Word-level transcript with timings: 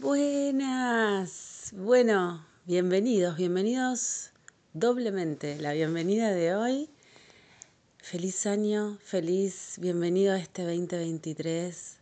Buenas. 0.00 1.72
Bueno, 1.74 2.46
bienvenidos, 2.66 3.36
bienvenidos 3.36 4.30
doblemente. 4.72 5.58
La 5.58 5.72
bienvenida 5.72 6.30
de 6.30 6.54
hoy. 6.54 6.88
Feliz 8.00 8.46
año, 8.46 8.96
feliz 9.02 9.74
bienvenido 9.78 10.34
a 10.34 10.38
este 10.38 10.62
2023 10.62 11.96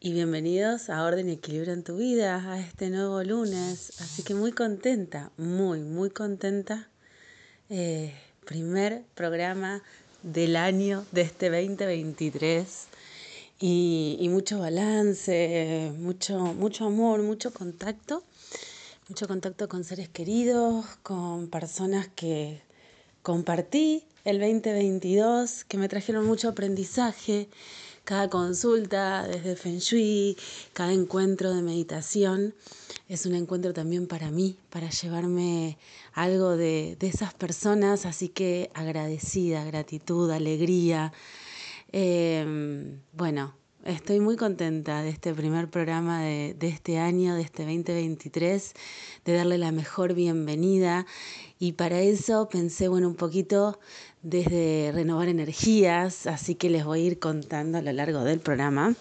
y 0.00 0.12
bienvenidos 0.14 0.88
a 0.88 1.04
Orden 1.04 1.28
y 1.28 1.32
Equilibrio 1.32 1.74
en 1.74 1.84
tu 1.84 1.98
vida, 1.98 2.54
a 2.54 2.58
este 2.58 2.88
nuevo 2.88 3.22
lunes. 3.22 4.00
Así 4.00 4.22
que 4.22 4.34
muy 4.34 4.52
contenta, 4.52 5.30
muy, 5.36 5.80
muy 5.80 6.08
contenta. 6.08 6.88
Eh, 7.68 8.14
primer 8.46 9.02
programa 9.14 9.82
del 10.22 10.56
año 10.56 11.04
de 11.12 11.20
este 11.20 11.50
2023 11.50 12.88
y, 13.62 14.26
mucho 14.30 14.58
balance, 14.58 15.92
mucho, 15.98 16.38
mucho 16.38 16.86
amor, 16.86 17.22
mucho 17.22 17.52
contacto, 17.52 18.24
mucho 19.08 19.28
contacto 19.28 19.68
con 19.68 19.84
seres 19.84 20.08
queridos, 20.08 20.86
con 21.02 21.48
personas 21.48 22.08
que 22.08 22.62
compartí 23.22 24.02
el 24.24 24.40
2022, 24.40 25.64
que 25.64 25.76
me 25.76 25.88
trajeron 25.88 26.26
mucho 26.26 26.48
aprendizaje, 26.48 27.48
cada 28.04 28.30
consulta 28.30 29.28
desde 29.28 29.56
Feng 29.56 29.78
Shui, 29.78 30.38
cada 30.72 30.94
encuentro 30.94 31.52
de 31.52 31.60
meditación 31.60 32.54
es 33.10 33.26
un 33.26 33.34
encuentro 33.34 33.74
también 33.74 34.06
para 34.06 34.30
mí, 34.30 34.56
para 34.70 34.88
llevarme 34.88 35.76
algo 36.14 36.56
de, 36.56 36.96
de 36.98 37.08
esas 37.08 37.34
personas, 37.34 38.06
así 38.06 38.28
que 38.28 38.70
agradecida, 38.72 39.64
gratitud, 39.64 40.30
alegría, 40.30 41.12
Em, 41.92 43.00
bueno, 43.12 43.54
estoy 43.84 44.20
muy 44.20 44.36
contenta 44.36 45.02
de 45.02 45.08
este 45.08 45.34
primer 45.34 45.68
programa 45.68 46.22
de, 46.22 46.54
de, 46.54 46.68
este 46.68 46.98
año, 46.98 47.34
de 47.34 47.42
este 47.42 47.64
2023, 47.64 48.74
de 49.24 49.32
darle 49.32 49.58
la 49.58 49.72
mejor 49.72 50.14
bienvenida. 50.14 51.06
Y 51.58 51.72
para 51.72 52.00
eso 52.00 52.48
pensé, 52.48 52.88
bueno, 52.88 53.08
un 53.08 53.16
poquito 53.16 53.80
desde 54.22 54.92
renovar 54.94 55.28
energías, 55.28 56.26
así 56.26 56.54
que 56.54 56.70
les 56.70 56.84
voy 56.84 57.00
a 57.00 57.04
ir 57.04 57.18
contando 57.18 57.78
a 57.78 57.82
lo 57.82 57.92
largo 57.92 58.22
del 58.22 58.38
programa 58.38 58.94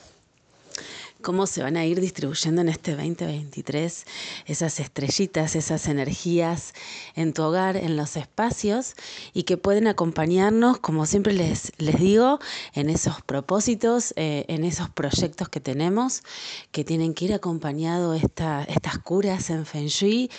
cómo 1.22 1.48
se 1.48 1.62
van 1.62 1.78
a 1.78 1.86
ir 1.86 2.00
distribuyendo 2.00 2.62
en 2.62 2.70
este 2.70 2.96
2023 2.96 4.06
esas 4.46 4.80
estrellitas, 4.80 5.56
esas 5.56 5.88
energías 5.88 6.74
en 7.16 7.34
tu 7.34 7.44
hogar, 7.44 7.76
en 7.78 7.98
los 7.98 8.16
espacios 8.16 8.96
y 9.34 9.44
que 9.44 9.58
pueden 9.58 9.88
acompañarnos, 9.88 10.80
como 10.80 11.06
siempre 11.06 11.34
les, 11.34 11.72
les 11.78 12.00
digo, 12.00 12.40
en 12.74 12.90
esos 12.90 13.22
propósitos, 13.22 14.14
eh, 14.16 14.46
en 14.48 14.64
esos 14.64 14.90
proyectos 14.90 15.50
que 15.50 15.60
tenemos, 15.60 16.24
que 16.72 16.84
tienen 16.84 17.14
que 17.14 17.26
ir 17.26 17.34
acompañados 17.34 18.22
esta, 18.24 18.64
estas 18.64 19.00
curas 19.00 19.50
en 19.50 19.66
Feng 19.66 19.88
Shui 19.88 20.32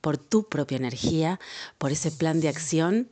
por 0.00 0.18
tu 0.18 0.48
propia 0.48 0.76
energía, 0.76 1.40
por 1.78 1.92
ese 1.92 2.10
plan 2.10 2.40
de 2.40 2.48
acción. 2.48 3.08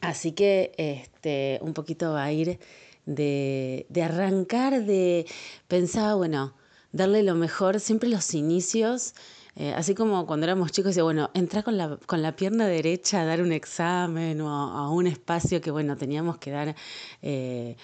Así 0.00 0.32
que 0.32 0.72
este, 0.76 1.58
un 1.62 1.72
poquito 1.72 2.12
va 2.12 2.24
a 2.24 2.32
ir 2.32 2.58
de, 3.06 3.86
de 3.88 4.02
arrancar, 4.02 4.84
de 4.84 5.26
pensar, 5.68 6.16
bueno, 6.16 6.54
darle 6.92 7.22
lo 7.22 7.34
mejor, 7.34 7.80
siempre 7.80 8.08
los 8.08 8.34
inicios. 8.34 9.14
Eh, 9.56 9.72
así 9.74 9.94
como 9.94 10.26
cuando 10.26 10.44
éramos 10.46 10.72
chicos, 10.72 10.90
decía, 10.90 11.04
bueno, 11.04 11.30
entrar 11.34 11.62
con 11.62 11.76
la, 11.76 11.96
con 12.06 12.22
la 12.22 12.34
pierna 12.34 12.66
derecha 12.66 13.20
a 13.20 13.24
dar 13.24 13.40
un 13.40 13.52
examen 13.52 14.40
o 14.40 14.50
a, 14.50 14.90
un 14.90 15.06
espacio 15.06 15.60
que, 15.60 15.70
bueno, 15.70 15.96
teníamos 15.96 16.38
que 16.38 16.50
dar 16.50 16.74
eh, 17.22 17.76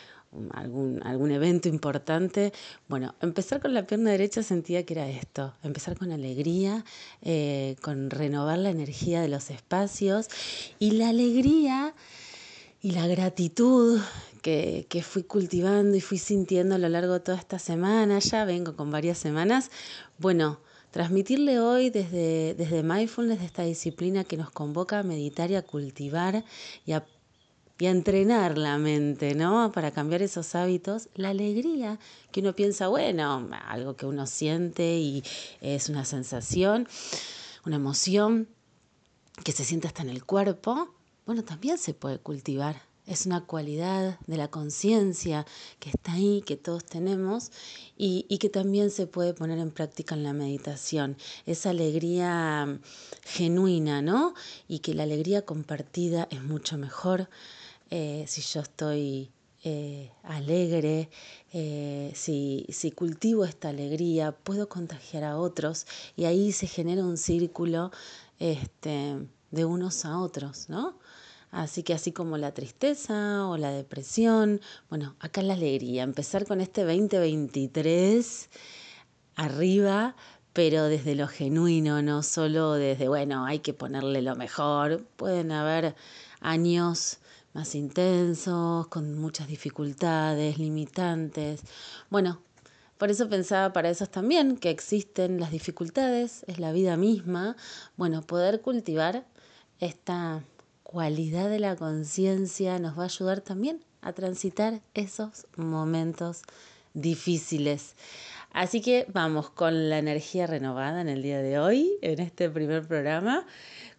algún, 0.52 1.00
algún 1.04 1.30
evento 1.30 1.68
importante. 1.68 2.52
Bueno, 2.88 3.14
empezar 3.20 3.60
con 3.60 3.72
la 3.74 3.86
pierna 3.86 4.10
derecha 4.10 4.42
sentía 4.42 4.84
que 4.84 4.94
era 4.94 5.08
esto, 5.08 5.54
empezar 5.62 5.96
con 5.96 6.10
alegría, 6.10 6.84
eh, 7.22 7.76
con 7.82 8.10
renovar 8.10 8.58
la 8.58 8.70
energía 8.70 9.20
de 9.20 9.28
los 9.28 9.50
espacios 9.50 10.28
y 10.78 10.92
la 10.92 11.10
alegría 11.10 11.94
y 12.82 12.92
la 12.92 13.06
gratitud 13.06 14.00
que, 14.40 14.86
que, 14.88 15.02
fui 15.02 15.22
cultivando 15.22 15.96
y 15.96 16.00
fui 16.00 16.18
sintiendo 16.18 16.74
a 16.74 16.78
lo 16.78 16.88
largo 16.88 17.14
de 17.14 17.20
toda 17.20 17.38
esta 17.38 17.58
semana, 17.58 18.18
ya 18.18 18.44
vengo 18.44 18.76
con 18.76 18.90
varias 18.90 19.18
semanas, 19.18 19.70
bueno, 20.18 20.60
transmitirle 20.90 21.60
hoy 21.60 21.90
desde, 21.90 22.54
desde 22.54 22.82
mindfulness, 22.82 23.40
de 23.40 23.46
esta 23.46 23.62
disciplina 23.62 24.24
que 24.24 24.36
nos 24.36 24.50
convoca 24.50 24.98
a 24.98 25.02
meditar 25.02 25.50
y 25.50 25.56
a 25.56 25.62
cultivar 25.62 26.44
y 26.84 26.92
a, 26.92 27.06
y 27.78 27.86
a 27.86 27.90
entrenar 27.90 28.58
la 28.58 28.76
mente, 28.78 29.34
¿no? 29.34 29.70
Para 29.72 29.92
cambiar 29.92 30.22
esos 30.22 30.54
hábitos, 30.54 31.08
la 31.14 31.30
alegría 31.30 31.98
que 32.32 32.40
uno 32.40 32.54
piensa, 32.54 32.88
bueno, 32.88 33.48
algo 33.66 33.94
que 33.94 34.06
uno 34.06 34.26
siente 34.26 34.98
y 34.98 35.22
es 35.60 35.88
una 35.88 36.04
sensación, 36.04 36.88
una 37.64 37.76
emoción 37.76 38.48
que 39.44 39.52
se 39.52 39.64
siente 39.64 39.86
hasta 39.86 40.02
en 40.02 40.10
el 40.10 40.24
cuerpo, 40.24 40.94
bueno, 41.24 41.44
también 41.44 41.78
se 41.78 41.94
puede 41.94 42.18
cultivar 42.18 42.89
es 43.10 43.26
una 43.26 43.40
cualidad 43.44 44.20
de 44.28 44.36
la 44.36 44.48
conciencia 44.48 45.44
que 45.80 45.90
está 45.90 46.12
ahí, 46.12 46.42
que 46.46 46.56
todos 46.56 46.84
tenemos 46.84 47.50
y, 47.96 48.24
y, 48.28 48.38
que 48.38 48.48
también 48.48 48.90
se 48.90 49.08
puede 49.08 49.34
poner 49.34 49.58
en 49.58 49.72
práctica 49.72 50.14
en 50.14 50.22
la 50.22 50.32
meditación. 50.32 51.16
Esa 51.44 51.70
alegría 51.70 52.78
genuina, 53.24 54.00
¿no? 54.00 54.34
Y 54.68 54.78
que 54.78 54.94
la 54.94 55.02
alegría 55.02 55.42
compartida 55.42 56.28
es 56.30 56.40
mucho 56.40 56.78
mejor. 56.78 57.28
Eh, 57.90 58.24
si 58.28 58.42
yo 58.42 58.60
estoy 58.60 59.32
eh, 59.64 60.12
alegre, 60.22 61.10
eh, 61.52 62.12
si, 62.14 62.64
si 62.68 62.92
cultivo 62.92 63.44
esta 63.44 63.70
alegría, 63.70 64.30
puedo 64.30 64.68
contagiar 64.68 65.24
a 65.24 65.36
otros 65.36 65.86
y 66.16 66.26
ahí 66.26 66.52
se 66.52 66.68
genera 66.68 67.02
un 67.02 67.16
círculo 67.16 67.90
este, 68.38 69.16
de 69.50 69.64
unos 69.64 70.04
a 70.04 70.18
otros, 70.20 70.68
¿no? 70.68 70.94
Así 71.50 71.82
que 71.82 71.94
así 71.94 72.12
como 72.12 72.38
la 72.38 72.52
tristeza 72.54 73.46
o 73.46 73.56
la 73.56 73.70
depresión, 73.70 74.60
bueno, 74.88 75.16
acá 75.18 75.42
la 75.42 75.54
alegría, 75.54 76.04
empezar 76.04 76.46
con 76.46 76.60
este 76.60 76.84
2023 76.84 78.48
arriba, 79.34 80.14
pero 80.52 80.84
desde 80.84 81.14
lo 81.14 81.26
genuino, 81.26 82.02
no 82.02 82.22
solo 82.22 82.74
desde, 82.74 83.08
bueno, 83.08 83.46
hay 83.46 83.60
que 83.60 83.72
ponerle 83.72 84.22
lo 84.22 84.36
mejor. 84.36 85.04
Pueden 85.16 85.52
haber 85.52 85.94
años 86.40 87.18
más 87.52 87.74
intensos, 87.74 88.86
con 88.88 89.18
muchas 89.18 89.48
dificultades, 89.48 90.58
limitantes. 90.58 91.62
Bueno, 92.10 92.40
por 92.98 93.10
eso 93.10 93.28
pensaba 93.28 93.72
para 93.72 93.90
esos 93.90 94.10
también 94.10 94.56
que 94.56 94.70
existen 94.70 95.40
las 95.40 95.50
dificultades, 95.50 96.44
es 96.46 96.58
la 96.58 96.72
vida 96.72 96.96
misma. 96.96 97.56
Bueno, 97.96 98.22
poder 98.22 98.60
cultivar 98.60 99.24
esta 99.78 100.44
cualidad 100.90 101.48
de 101.48 101.60
la 101.60 101.76
conciencia 101.76 102.80
nos 102.80 102.98
va 102.98 103.02
a 103.02 103.04
ayudar 103.04 103.42
también 103.42 103.84
a 104.02 104.12
transitar 104.12 104.80
esos 104.92 105.46
momentos 105.56 106.42
difíciles. 106.94 107.94
Así 108.50 108.80
que 108.80 109.06
vamos 109.12 109.50
con 109.50 109.88
la 109.88 109.98
energía 109.98 110.48
renovada 110.48 111.00
en 111.00 111.08
el 111.08 111.22
día 111.22 111.42
de 111.42 111.60
hoy, 111.60 111.92
en 112.02 112.18
este 112.18 112.50
primer 112.50 112.88
programa, 112.88 113.46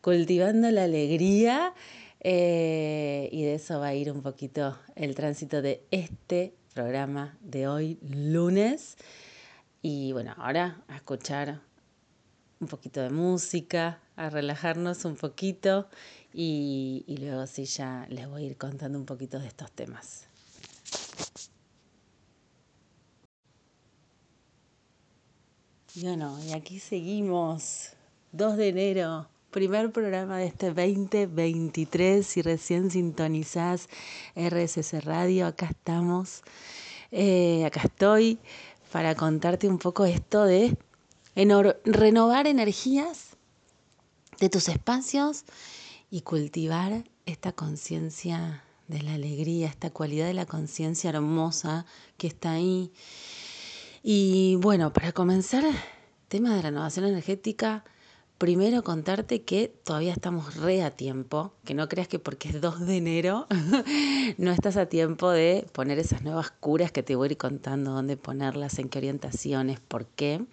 cultivando 0.02 0.70
la 0.70 0.84
alegría 0.84 1.74
eh, 2.20 3.30
y 3.32 3.44
de 3.44 3.54
eso 3.54 3.80
va 3.80 3.88
a 3.88 3.94
ir 3.94 4.12
un 4.12 4.22
poquito 4.22 4.78
el 4.96 5.16
tránsito 5.16 5.62
de 5.62 5.86
este 5.92 6.54
programa 6.74 7.38
de 7.40 7.70
hoy, 7.70 8.00
lunes. 8.02 8.98
Y 9.82 10.12
bueno, 10.12 10.34
ahora 10.38 10.84
a 10.90 10.98
escuchar 10.98 11.62
un 12.60 12.68
poquito 12.68 13.02
de 13.02 13.12
música, 13.12 14.02
a 14.22 14.30
relajarnos 14.30 15.04
un 15.06 15.16
poquito 15.16 15.88
y, 16.34 17.04
luego 17.20 17.48
sí 17.48 17.66
ya 17.66 18.06
les 18.10 18.30
voy 18.30 18.44
a 18.44 18.46
ir 18.48 18.58
contando 18.58 18.98
un 18.98 19.06
poquito 19.06 19.40
de 19.40 19.48
estos 19.48 19.72
temas. 19.72 20.28
Y 25.96 26.04
bueno, 26.04 26.40
y 26.48 26.54
aquí 26.54 26.80
seguimos, 26.80 27.94
2 28.32 28.58
de 28.58 28.70
enero, 28.70 29.28
primer 29.50 29.92
programa 29.92 30.38
de 30.38 30.46
este 30.46 30.68
2023. 30.68 32.26
Si 32.26 32.42
recién 32.42 32.92
sintonizás 32.92 33.90
RSS 34.36 35.04
Radio, 35.04 35.48
acá 35.48 35.66
estamos, 35.66 36.44
eh, 37.12 37.66
acá 37.66 37.82
estoy 37.84 38.40
para 38.92 39.16
contarte 39.16 39.68
un 39.68 39.80
poco 39.80 40.06
esto 40.06 40.46
de 40.46 40.78
renovar 41.36 42.48
energías 42.48 43.31
de 44.42 44.50
tus 44.50 44.70
espacios 44.70 45.46
y 46.10 46.22
cultivar 46.22 47.06
esta 47.28 47.52
conciencia 47.52 48.64
de 48.88 49.04
la 49.04 49.14
alegría, 49.14 49.68
esta 49.68 49.92
cualidad 49.92 50.26
de 50.26 50.34
la 50.34 50.48
conciencia 50.48 51.12
hermosa 51.12 51.86
que 52.18 52.26
está 52.26 52.54
ahí. 52.54 52.92
Y 54.02 54.56
bueno, 54.56 54.92
para 54.94 55.12
comenzar, 55.12 55.64
tema 56.28 56.56
de 56.56 56.64
renovación 56.64 57.06
energética, 57.06 57.86
primero 58.40 58.84
contarte 58.84 59.44
que 59.44 59.68
todavía 59.68 60.12
estamos 60.12 60.56
re 60.56 60.82
a 60.82 60.90
tiempo, 60.90 61.54
que 61.64 61.76
no 61.76 61.88
creas 61.88 62.08
que 62.08 62.18
porque 62.18 62.50
es 62.50 62.60
2 62.60 62.80
de 62.88 62.98
enero 62.98 63.46
no 64.40 64.52
estás 64.52 64.76
a 64.76 64.88
tiempo 64.88 65.30
de 65.30 65.68
poner 65.72 66.00
esas 66.00 66.24
nuevas 66.24 66.50
curas 66.50 66.92
que 66.92 67.04
te 67.04 67.16
voy 67.16 67.28
a 67.28 67.32
ir 67.34 67.38
contando, 67.38 67.92
dónde 67.92 68.18
ponerlas, 68.18 68.80
en 68.80 68.90
qué 68.90 68.98
orientaciones, 68.98 69.80
por 69.80 70.08
qué 70.08 70.44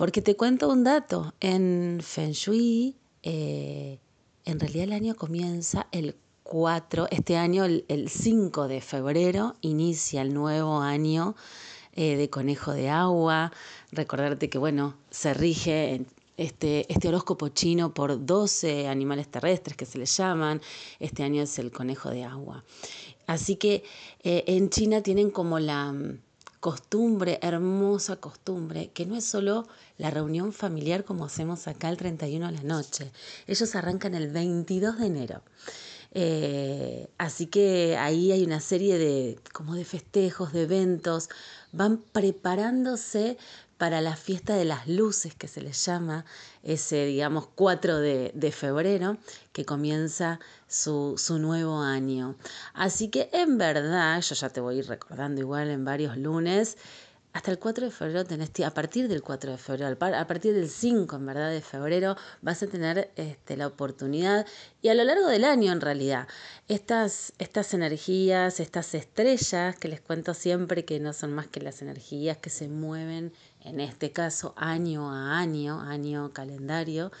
Porque 0.00 0.22
te 0.22 0.34
cuento 0.34 0.70
un 0.70 0.82
dato, 0.82 1.34
en 1.40 1.98
Feng 2.02 2.32
Shui, 2.32 2.96
eh, 3.22 3.98
en 4.46 4.58
realidad 4.58 4.84
el 4.84 4.92
año 4.94 5.14
comienza 5.14 5.88
el 5.92 6.16
4, 6.42 7.08
este 7.10 7.36
año 7.36 7.66
el, 7.66 8.08
5 8.08 8.66
de 8.66 8.80
febrero 8.80 9.56
inicia 9.60 10.22
el 10.22 10.32
nuevo 10.32 10.80
año 10.80 11.36
eh, 11.92 12.16
de 12.16 12.30
conejo 12.30 12.72
de 12.72 12.88
agua. 12.88 13.52
Recordarte 13.92 14.48
que, 14.48 14.56
bueno, 14.56 14.96
se 15.10 15.34
rige 15.34 16.06
este, 16.38 16.90
este 16.90 17.08
horóscopo 17.08 17.50
chino 17.50 17.92
por 17.92 18.24
12 18.24 18.88
animales 18.88 19.28
terrestres 19.28 19.76
que 19.76 19.84
se 19.84 19.98
le 19.98 20.06
llaman. 20.06 20.62
Este 20.98 21.24
año 21.24 21.42
es 21.42 21.58
el 21.58 21.70
conejo 21.70 22.08
de 22.08 22.24
agua. 22.24 22.64
Así 23.26 23.56
que 23.56 23.84
eh, 24.22 24.44
en 24.46 24.70
China 24.70 25.02
tienen 25.02 25.30
como 25.30 25.58
la 25.58 25.94
costumbre, 26.60 27.38
hermosa 27.42 28.16
costumbre, 28.16 28.90
que 28.92 29.06
no 29.06 29.16
es 29.16 29.24
solo 29.24 29.66
la 29.98 30.10
reunión 30.10 30.52
familiar 30.52 31.04
como 31.04 31.24
hacemos 31.24 31.66
acá 31.66 31.88
el 31.88 31.96
31 31.96 32.46
de 32.46 32.52
la 32.52 32.62
noche. 32.62 33.10
Ellos 33.46 33.74
arrancan 33.74 34.14
el 34.14 34.30
22 34.30 34.98
de 34.98 35.06
enero. 35.06 35.42
Eh, 36.12 37.08
así 37.18 37.46
que 37.46 37.96
ahí 37.96 38.32
hay 38.32 38.44
una 38.44 38.60
serie 38.60 38.98
de 38.98 39.38
como 39.52 39.74
de 39.74 39.84
festejos, 39.84 40.52
de 40.52 40.62
eventos, 40.62 41.28
van 41.72 41.98
preparándose 41.98 43.38
para 43.80 44.02
la 44.02 44.14
fiesta 44.14 44.56
de 44.56 44.66
las 44.66 44.86
luces 44.86 45.34
que 45.34 45.48
se 45.48 45.62
les 45.62 45.82
llama, 45.86 46.26
ese 46.62 47.06
digamos 47.06 47.48
4 47.54 47.98
de, 47.98 48.52
febrero, 48.52 49.16
que 49.54 49.64
comienza 49.64 50.38
su, 50.68 51.14
su, 51.16 51.38
nuevo 51.38 51.80
año. 51.80 52.36
Así 52.74 53.08
que 53.08 53.30
en 53.32 53.56
verdad, 53.56 54.20
yo 54.20 54.34
ya 54.34 54.50
te 54.50 54.60
voy 54.60 54.74
a 54.74 54.78
ir 54.80 54.86
recordando 54.86 55.40
igual 55.40 55.70
en 55.70 55.86
varios 55.86 56.18
lunes, 56.18 56.76
hasta 57.32 57.52
el 57.52 57.60
4 57.60 57.84
de 57.86 57.92
febrero 57.92 58.24
tenés, 58.24 58.50
a 58.66 58.74
partir 58.74 59.06
del 59.06 59.22
4 59.22 59.52
de 59.52 59.58
febrero, 59.58 59.96
a 60.16 60.26
partir 60.26 60.52
del 60.52 60.68
5 60.68 61.14
en 61.14 61.26
verdad 61.26 61.50
de 61.50 61.60
febrero, 61.60 62.16
vas 62.42 62.60
a 62.64 62.66
tener 62.66 63.12
este, 63.14 63.56
la 63.56 63.68
oportunidad, 63.68 64.46
y 64.82 64.88
a 64.88 64.94
lo 64.94 65.04
largo 65.04 65.28
del 65.28 65.44
año 65.44 65.70
en 65.70 65.80
realidad, 65.80 66.26
estas, 66.66 67.32
estas 67.38 67.72
energías, 67.72 68.58
estas 68.58 68.94
estrellas 68.94 69.76
que 69.76 69.86
les 69.86 70.00
cuento 70.00 70.34
siempre 70.34 70.84
que 70.84 70.98
no 70.98 71.12
son 71.12 71.32
más 71.32 71.46
que 71.46 71.60
las 71.60 71.82
energías 71.82 72.36
que 72.38 72.50
se 72.50 72.68
mueven, 72.68 73.32
en 73.64 73.80
este 73.80 74.12
caso 74.12 74.54
año 74.56 75.10
a 75.10 75.38
año, 75.38 75.80
año 75.80 76.32
calendario, 76.32 77.12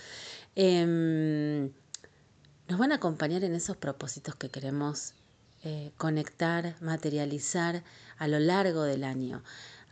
em, 0.54 1.70
nos 2.68 2.78
van 2.78 2.92
a 2.92 2.96
acompañar 2.96 3.44
en 3.44 3.54
esos 3.54 3.76
propósitos 3.76 4.34
que 4.36 4.48
queremos 4.48 5.14
eh, 5.62 5.92
conectar, 5.96 6.76
materializar 6.80 7.82
a 8.16 8.28
lo 8.28 8.38
largo 8.38 8.82
del 8.82 9.04
año. 9.04 9.42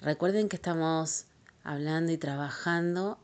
Recuerden 0.00 0.48
que 0.48 0.56
estamos 0.56 1.26
hablando 1.64 2.12
y 2.12 2.18
trabajando 2.18 3.18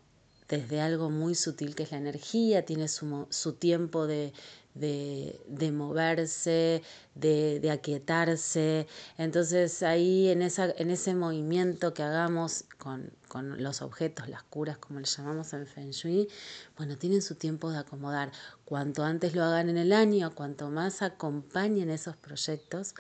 desde 0.49 0.81
algo 0.81 1.09
muy 1.09 1.35
sutil 1.35 1.75
que 1.75 1.85
es 1.85 1.93
la 1.93 1.99
energía, 1.99 2.65
tiene 2.67 2.88
su, 2.88 3.26
su 3.31 3.55
tiempo 3.55 4.06
de, 4.06 4.35
de, 4.75 5.71
moverse, 5.73 6.82
de, 7.15 7.61
de, 7.61 7.71
aquietarse. 7.71 8.87
Entonces 9.19 9.82
ahí 9.82 10.29
en, 10.29 10.43
esa, 10.43 10.71
en 10.76 10.91
ese 10.91 11.15
movimiento 11.15 11.94
que 11.94 12.03
hagamos 12.03 12.65
con, 12.79 13.11
con, 13.29 13.62
los 13.62 13.82
objetos, 13.82 14.29
las 14.29 14.43
curas 14.43 14.79
como 14.79 15.00
le 15.00 15.06
llamamos 15.06 15.53
en 15.53 15.67
Feng 15.67 15.91
Shui, 15.91 16.29
bueno, 16.76 16.97
tienen 16.99 17.23
su 17.23 17.37
tiempo 17.37 17.71
de 17.71 17.79
acomodar. 17.79 18.32
Cuanto 18.65 19.05
antes 19.05 19.35
lo 19.35 19.44
hagan 19.44 19.69
en 19.69 19.79
el 19.79 19.93
año, 19.93 20.35
cuanto 20.35 20.71
más 20.71 21.03
acompañen 21.03 21.91
esos 21.91 22.17
proyectos, 22.17 22.94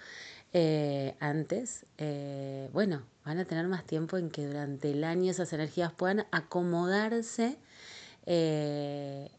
eh, 0.56 1.16
antes, 1.18 1.84
eh, 1.98 2.70
bueno, 2.72 3.02
van 3.24 3.38
a 3.38 3.44
tener 3.44 3.66
más 3.66 3.84
tiempo 3.84 4.18
en 4.18 4.30
que 4.30 4.46
durante 4.46 4.92
el 4.92 5.02
año 5.02 5.32
esas 5.32 5.52
energías 5.52 5.92
puedan 5.92 6.26
acomodarse 6.30 7.58
eh, 8.26 9.32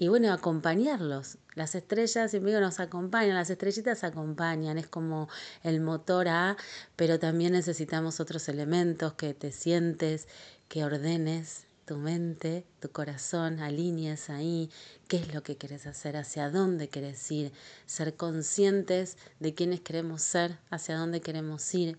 y 0.00 0.08
bueno, 0.08 0.32
acompañarlos. 0.32 1.36
Las 1.54 1.74
estrellas, 1.74 2.30
siempre 2.30 2.58
nos 2.58 2.80
acompañan, 2.80 3.34
las 3.34 3.50
estrellitas 3.50 4.02
acompañan, 4.02 4.78
es 4.78 4.86
como 4.86 5.28
el 5.62 5.82
motor 5.82 6.26
A, 6.28 6.56
pero 6.96 7.18
también 7.18 7.52
necesitamos 7.52 8.18
otros 8.18 8.48
elementos 8.48 9.12
que 9.12 9.34
te 9.34 9.52
sientes, 9.52 10.26
que 10.68 10.84
ordenes, 10.84 11.66
tu 11.84 11.98
mente, 11.98 12.64
tu 12.80 12.90
corazón, 12.90 13.60
alinees 13.60 14.30
ahí 14.30 14.70
qué 15.06 15.18
es 15.18 15.34
lo 15.34 15.42
que 15.42 15.58
quieres 15.58 15.86
hacer, 15.86 16.16
hacia 16.16 16.48
dónde 16.48 16.88
quieres 16.88 17.30
ir, 17.30 17.52
ser 17.84 18.16
conscientes 18.16 19.18
de 19.38 19.52
quiénes 19.52 19.82
queremos 19.82 20.22
ser, 20.22 20.56
hacia 20.70 20.96
dónde 20.96 21.20
queremos 21.20 21.74
ir. 21.74 21.98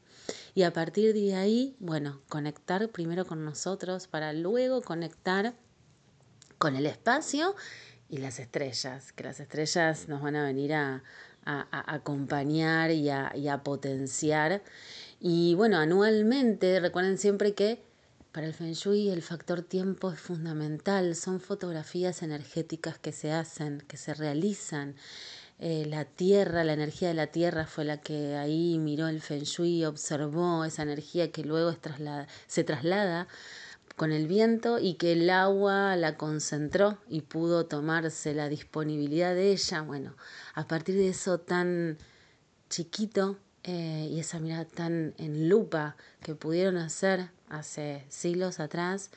Y 0.55 0.63
a 0.63 0.73
partir 0.73 1.13
de 1.13 1.35
ahí, 1.35 1.75
bueno, 1.77 2.19
conectar 2.29 2.89
primero 2.89 3.27
con 3.27 3.45
nosotros 3.45 4.07
para 4.07 4.33
luego 4.33 4.81
conectar 4.81 5.53
con 6.61 6.75
el 6.75 6.85
espacio 6.85 7.55
y 8.11 8.17
las 8.17 8.39
estrellas, 8.39 9.13
que 9.13 9.23
las 9.23 9.39
estrellas 9.39 10.09
nos 10.09 10.21
van 10.21 10.35
a 10.35 10.43
venir 10.43 10.73
a, 10.73 11.01
acompañar 11.45 12.91
y 12.91 13.09
a, 13.09 13.31
y 13.35 13.47
a 13.47 13.63
potenciar. 13.63 14.61
Y 15.19 15.55
bueno, 15.55 15.77
anualmente, 15.77 16.79
recuerden 16.79 17.17
siempre 17.17 17.53
que 17.53 17.79
para 18.33 18.45
el 18.45 18.53
Feng 18.53 18.73
Shui 18.73 19.09
el 19.09 19.21
factor 19.21 19.61
tiempo 19.61 20.11
es 20.11 20.19
fundamental, 20.19 21.15
son 21.15 21.39
fotografías 21.39 22.21
energéticas 22.21 22.99
que 22.99 23.13
se 23.13 23.31
hacen, 23.31 23.81
que 23.87 23.97
se 23.97 24.13
realizan. 24.13 24.95
Eh, 25.59 25.85
la 25.87 26.05
tierra, 26.05 26.63
la 26.63 26.73
energía 26.73 27.07
de 27.07 27.13
la 27.13 27.27
tierra 27.27 27.65
fue 27.65 27.85
la 27.85 28.01
que 28.01 28.35
ahí 28.35 28.77
miró 28.77 29.07
el 29.07 29.21
Feng 29.21 29.43
Shui, 29.43 29.85
observó 29.85 30.65
esa 30.65 30.83
energía 30.83 31.31
que 31.31 31.43
luego 31.43 31.73
se 32.47 32.63
traslada 32.63 33.27
con 34.01 34.11
el 34.11 34.25
viento 34.25 34.79
y 34.79 34.95
que 34.95 35.11
el 35.11 35.29
agua 35.29 35.95
la 35.95 36.17
concentró 36.17 36.97
y 37.07 37.21
pudo 37.21 37.67
tomarse 37.67 38.33
la 38.33 38.49
disponibilidad 38.49 39.35
de 39.35 39.51
ella. 39.51 39.83
Bueno, 39.83 40.15
a 40.55 40.67
partir 40.67 40.95
de 40.95 41.09
eso 41.09 41.39
tan 41.39 41.99
chiquito 42.67 43.37
eh, 43.61 44.07
y 44.09 44.19
esa 44.19 44.39
mirada 44.39 44.65
tan 44.65 45.13
en 45.19 45.49
lupa 45.49 45.97
que 46.23 46.33
pudieron 46.33 46.77
hacer 46.77 47.29
hace 47.47 48.03
siglos 48.09 48.59
atrás, 48.59 49.11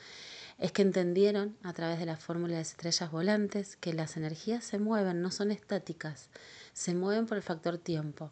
es 0.59 0.71
que 0.71 0.83
entendieron 0.83 1.57
a 1.63 1.73
través 1.73 1.97
de 1.97 2.05
la 2.05 2.17
fórmula 2.17 2.57
de 2.57 2.61
estrellas 2.61 3.09
volantes 3.09 3.77
que 3.77 3.91
las 3.91 4.17
energías 4.17 4.63
se 4.63 4.77
mueven, 4.77 5.19
no 5.19 5.31
son 5.31 5.49
estáticas, 5.49 6.29
se 6.73 6.93
mueven 6.93 7.25
por 7.25 7.37
el 7.37 7.43
factor 7.43 7.79
tiempo. 7.79 8.31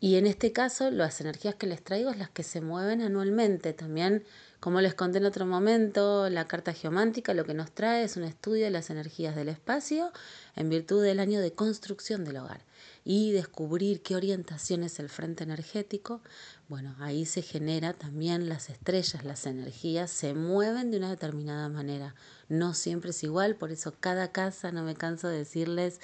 Y 0.00 0.16
en 0.16 0.26
este 0.26 0.52
caso, 0.52 0.90
las 0.90 1.20
energías 1.20 1.56
que 1.56 1.66
les 1.66 1.82
traigo 1.82 2.10
es 2.10 2.18
las 2.18 2.30
que 2.30 2.44
se 2.44 2.60
mueven 2.60 3.00
anualmente. 3.00 3.72
También, 3.72 4.24
como 4.60 4.80
les 4.80 4.94
conté 4.94 5.18
en 5.18 5.24
otro 5.24 5.46
momento, 5.46 6.28
la 6.28 6.48
carta 6.48 6.72
geomántica 6.72 7.32
lo 7.32 7.44
que 7.44 7.54
nos 7.54 7.70
trae 7.70 8.02
es 8.02 8.16
un 8.16 8.24
estudio 8.24 8.64
de 8.64 8.70
las 8.70 8.90
energías 8.90 9.36
del 9.36 9.48
espacio 9.48 10.12
en 10.56 10.68
virtud 10.68 11.02
del 11.04 11.20
año 11.20 11.40
de 11.40 11.52
construcción 11.52 12.24
del 12.24 12.38
hogar 12.38 12.60
y 13.04 13.30
descubrir 13.30 14.02
qué 14.02 14.16
orientación 14.16 14.82
es 14.82 14.98
el 14.98 15.08
frente 15.08 15.44
energético, 15.44 16.20
bueno, 16.68 16.94
ahí 16.98 17.24
se 17.24 17.40
genera 17.40 17.92
también 17.92 18.48
las 18.48 18.68
estrellas, 18.68 19.24
las 19.24 19.46
energías 19.46 20.10
se 20.10 20.34
mueven 20.34 20.90
de 20.90 20.98
una 20.98 21.10
determinada 21.10 21.68
manera. 21.68 22.14
No 22.48 22.74
siempre 22.74 23.10
es 23.10 23.22
igual, 23.22 23.54
por 23.54 23.70
eso 23.70 23.94
cada 23.98 24.32
casa, 24.32 24.72
no 24.72 24.82
me 24.82 24.94
canso 24.94 25.28
de 25.28 25.38
decirles, 25.38 26.00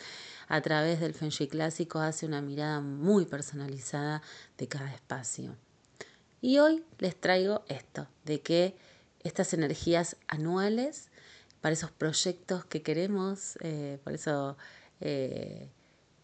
a 0.49 0.61
través 0.63 1.01
del 1.01 1.13
Feng 1.13 1.31
Shui 1.31 1.49
clásico 1.49 1.99
hace 1.99 2.25
una 2.25 2.41
mirada 2.41 2.81
muy 2.81 3.27
personalizada 3.27 4.23
de 4.57 4.69
cada 4.69 4.95
espacio. 4.95 5.57
Y 6.45 6.59
hoy 6.59 6.85
les 6.99 7.19
traigo 7.19 7.65
esto, 7.69 8.07
de 8.27 8.43
que 8.43 8.77
estas 9.23 9.55
energías 9.55 10.19
anuales, 10.29 11.09
para 11.63 11.73
esos 11.73 11.91
proyectos 11.91 12.67
que 12.67 12.83
queremos, 12.83 13.57
eh, 13.63 13.99
por 14.05 14.13
eso 14.13 14.59
eh, 15.01 15.71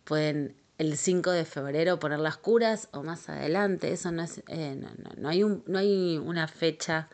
pueden 0.04 0.54
el 0.76 0.98
5 0.98 1.30
de 1.30 1.46
febrero 1.46 1.98
poner 1.98 2.18
las 2.18 2.36
curas 2.36 2.90
o 2.92 3.02
más 3.02 3.30
adelante. 3.30 3.92
Eso 3.94 4.12
no 4.12 4.22
es, 4.22 4.42
eh, 4.48 4.76
no, 4.78 4.90
no, 5.16 5.28
hay 5.30 5.42
un, 5.42 5.64
no 5.66 5.78
hay 5.78 6.18
una 6.18 6.48
fecha 6.48 7.08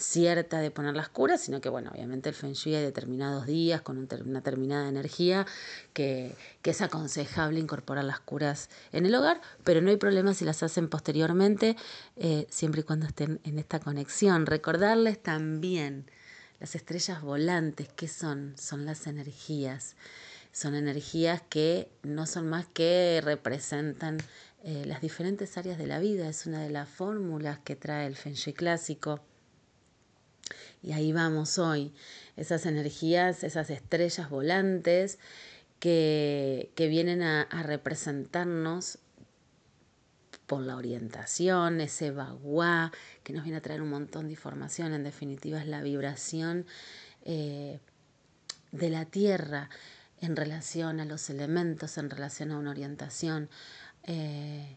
cierta 0.00 0.60
de 0.60 0.70
poner 0.70 0.96
las 0.96 1.08
curas, 1.08 1.40
sino 1.40 1.60
que, 1.60 1.68
bueno, 1.68 1.90
obviamente 1.92 2.28
el 2.28 2.34
Feng 2.34 2.52
Shui 2.52 2.74
hay 2.74 2.82
determinados 2.82 3.46
días 3.46 3.82
con 3.82 3.98
una 3.98 4.40
determinada 4.40 4.88
energía 4.88 5.46
que, 5.92 6.34
que, 6.62 6.70
es 6.70 6.80
aconsejable 6.80 7.60
incorporar 7.60 8.04
las 8.04 8.20
curas 8.20 8.70
en 8.92 9.06
el 9.06 9.14
hogar, 9.14 9.40
pero 9.64 9.80
no 9.80 9.90
hay 9.90 9.96
problema 9.96 10.34
si 10.34 10.44
las 10.44 10.62
hacen 10.62 10.88
posteriormente, 10.88 11.76
eh, 12.16 12.46
siempre 12.50 12.80
y 12.80 12.84
cuando 12.84 13.06
estén 13.06 13.40
en 13.44 13.58
esta 13.58 13.78
conexión. 13.78 14.46
Recordarles 14.46 15.22
también 15.22 16.10
las 16.58 16.74
estrellas 16.74 17.22
volantes, 17.22 17.88
¿qué 17.94 18.08
son? 18.08 18.54
Son 18.56 18.86
las 18.86 19.06
energías 19.06 19.96
son 20.52 20.74
energías 20.74 21.42
que 21.48 21.88
no 22.02 22.26
son 22.26 22.48
más 22.48 22.66
que 22.66 23.20
representan 23.22 24.18
eh, 24.64 24.84
las 24.84 25.00
diferentes 25.00 25.56
áreas 25.56 25.78
de 25.78 25.86
la 25.86 25.98
vida. 26.00 26.28
Es 26.28 26.46
una 26.46 26.60
de 26.62 26.70
las 26.70 26.88
fórmulas 26.88 27.60
que 27.60 27.76
trae 27.76 28.06
el 28.06 28.16
Feng 28.16 28.34
Shui 28.34 28.52
clásico. 28.52 29.20
Y 30.82 30.92
ahí 30.92 31.12
vamos 31.12 31.58
hoy. 31.58 31.92
Esas 32.36 32.66
energías, 32.66 33.44
esas 33.44 33.70
estrellas 33.70 34.30
volantes 34.30 35.18
que, 35.78 36.70
que 36.74 36.88
vienen 36.88 37.22
a, 37.22 37.44
representarnos 37.62 38.98
por 40.46 40.62
la 40.62 40.76
orientación, 40.76 41.80
ese 41.80 42.10
baguá 42.10 42.92
que 43.22 43.32
nos 43.32 43.44
viene 43.44 43.58
a 43.58 43.62
traer 43.62 43.82
un 43.82 43.90
montón 43.90 44.26
de 44.26 44.32
información, 44.32 44.92
en 44.94 45.04
definitiva 45.04 45.60
es 45.60 45.66
la 45.66 45.80
vibración 45.80 46.66
eh, 47.24 47.78
de 48.72 48.90
la 48.90 49.04
tierra 49.04 49.70
en 50.20 50.34
relación 50.34 50.98
a 51.00 51.04
los 51.04 51.30
elementos, 51.30 51.98
en 51.98 52.10
relación 52.10 52.50
a 52.50 52.58
una 52.58 52.70
orientación. 52.70 53.48
Eh, 54.04 54.76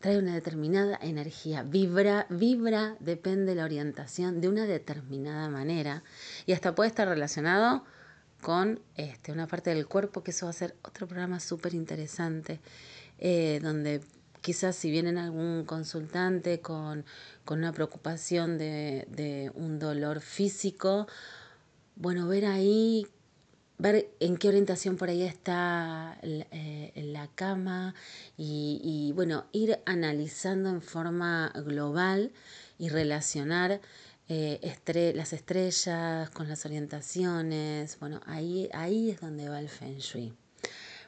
trae 0.00 0.18
una 0.18 0.34
determinada 0.34 0.98
energía, 1.02 1.62
vibra, 1.62 2.26
vibra, 2.30 2.96
depende 3.00 3.46
de 3.46 3.54
la 3.56 3.64
orientación 3.64 4.40
de 4.40 4.48
una 4.48 4.66
determinada 4.66 5.48
manera 5.48 6.04
y 6.46 6.52
hasta 6.52 6.74
puede 6.74 6.88
estar 6.88 7.08
relacionado 7.08 7.84
con 8.40 8.80
este, 8.94 9.32
una 9.32 9.46
parte 9.46 9.74
del 9.74 9.86
cuerpo, 9.86 10.22
que 10.22 10.30
eso 10.30 10.46
va 10.46 10.50
a 10.50 10.54
ser 10.54 10.76
otro 10.82 11.08
programa 11.08 11.40
súper 11.40 11.74
interesante, 11.74 12.60
eh, 13.18 13.58
donde 13.62 14.00
quizás 14.40 14.76
si 14.76 14.90
viene 14.90 15.18
algún 15.18 15.64
consultante 15.64 16.60
con, 16.60 17.04
una 17.50 17.72
preocupación 17.72 18.58
de, 18.58 19.50
un 19.54 19.78
dolor 19.78 20.20
físico, 20.20 21.08
bueno, 21.96 22.28
ver 22.28 22.46
ahí, 22.46 23.06
ver 23.78 24.10
en 24.20 24.36
qué 24.36 24.48
orientación 24.48 24.96
por 24.96 25.08
ahí 25.08 25.22
está 25.22 26.18
eh, 26.22 26.92
la 26.96 27.28
cama 27.34 27.94
y, 28.36 29.12
bueno, 29.14 29.46
ir 29.52 29.78
analizando 29.86 30.68
en 30.68 30.82
forma 30.82 31.52
global 31.64 32.32
y 32.78 32.88
relacionar 32.88 33.80
eh, 34.28 35.12
las 35.14 35.32
estrellas 35.32 36.30
con 36.30 36.48
las 36.48 36.66
orientaciones, 36.66 37.98
bueno, 38.00 38.20
ahí, 38.26 38.68
ahí 38.72 39.10
es 39.10 39.20
donde 39.20 39.48
va 39.48 39.60
el 39.60 39.68
feng 39.68 39.98
shui. 39.98 40.34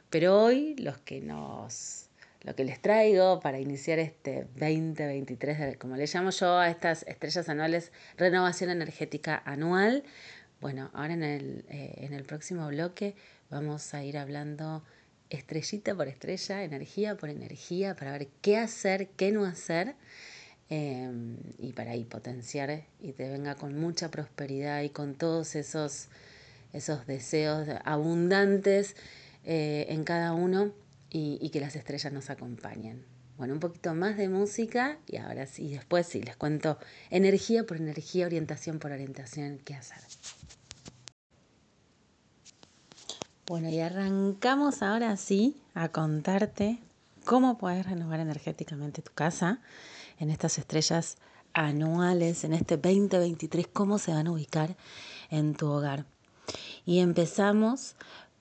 Pero 0.09 0.41
hoy 0.41 0.75
los 0.77 0.97
que 0.97 1.21
nos 1.21 2.01
lo 2.43 2.55
que 2.55 2.63
les 2.63 2.81
traigo 2.81 3.39
para 3.39 3.59
iniciar 3.59 3.99
este 3.99 4.47
2023, 4.55 5.77
como 5.77 5.95
le 5.95 6.07
llamo 6.07 6.31
yo 6.31 6.57
a 6.57 6.69
estas 6.69 7.03
estrellas 7.03 7.49
anuales, 7.49 7.91
renovación 8.17 8.71
energética 8.71 9.41
anual. 9.45 10.03
Bueno, 10.61 10.89
ahora 10.93 11.13
en 11.13 11.23
el, 11.23 11.65
eh, 11.69 11.95
en 11.97 12.13
el 12.13 12.23
próximo 12.23 12.67
bloque 12.67 13.15
vamos 13.49 13.93
a 13.93 14.03
ir 14.03 14.17
hablando 14.17 14.83
estrellita 15.29 15.95
por 15.95 16.07
estrella, 16.07 16.63
energía 16.63 17.17
por 17.17 17.29
energía, 17.29 17.95
para 17.95 18.11
ver 18.11 18.27
qué 18.41 18.57
hacer, 18.57 19.09
qué 19.17 19.31
no 19.31 19.45
hacer. 19.45 19.95
Em, 20.73 21.35
y 21.57 21.73
para 21.73 21.91
ahí 21.91 22.05
potenciar 22.05 22.85
y 23.01 23.11
te 23.11 23.29
venga 23.29 23.55
con 23.55 23.77
mucha 23.77 24.09
prosperidad 24.09 24.81
y 24.83 24.89
con 24.89 25.15
todos 25.15 25.55
esos, 25.55 26.07
esos 26.71 27.05
deseos 27.07 27.67
abundantes 27.83 28.95
eh, 29.43 29.87
en 29.89 30.05
cada 30.05 30.31
uno 30.31 30.71
y, 31.09 31.49
que 31.49 31.59
las 31.59 31.75
estrellas 31.75 32.13
nos 32.13 32.29
acompañen. 32.29 33.03
Bueno, 33.37 33.53
un 33.55 33.59
poquito 33.59 33.93
más 33.93 34.15
de 34.15 34.29
música 34.29 34.97
y 35.07 35.17
ahora 35.17 35.45
sí, 35.45 35.73
después 35.73 36.07
sí, 36.07 36.21
les 36.21 36.37
cuento 36.37 36.77
energía 37.09 37.65
por 37.65 37.75
energía, 37.75 38.25
orientación 38.27 38.79
por 38.79 38.93
orientación, 38.93 39.59
qué 39.65 39.73
hacer. 39.73 39.97
Bueno, 43.51 43.67
y 43.67 43.81
arrancamos 43.81 44.81
ahora 44.81 45.17
sí 45.17 45.61
a 45.73 45.89
contarte 45.89 46.79
cómo 47.25 47.57
puedes 47.57 47.85
renovar 47.85 48.21
energéticamente 48.21 49.01
tu 49.01 49.11
casa 49.11 49.59
en 50.19 50.29
estas 50.29 50.57
estrellas 50.57 51.17
anuales, 51.51 52.45
en 52.45 52.53
este 52.53 52.77
2023, 52.77 53.67
cómo 53.67 53.97
se 53.97 54.13
van 54.13 54.27
a 54.27 54.31
ubicar 54.31 54.77
en 55.29 55.53
tu 55.53 55.67
hogar. 55.67 56.05
Y 56.85 56.99
empezamos 56.99 57.95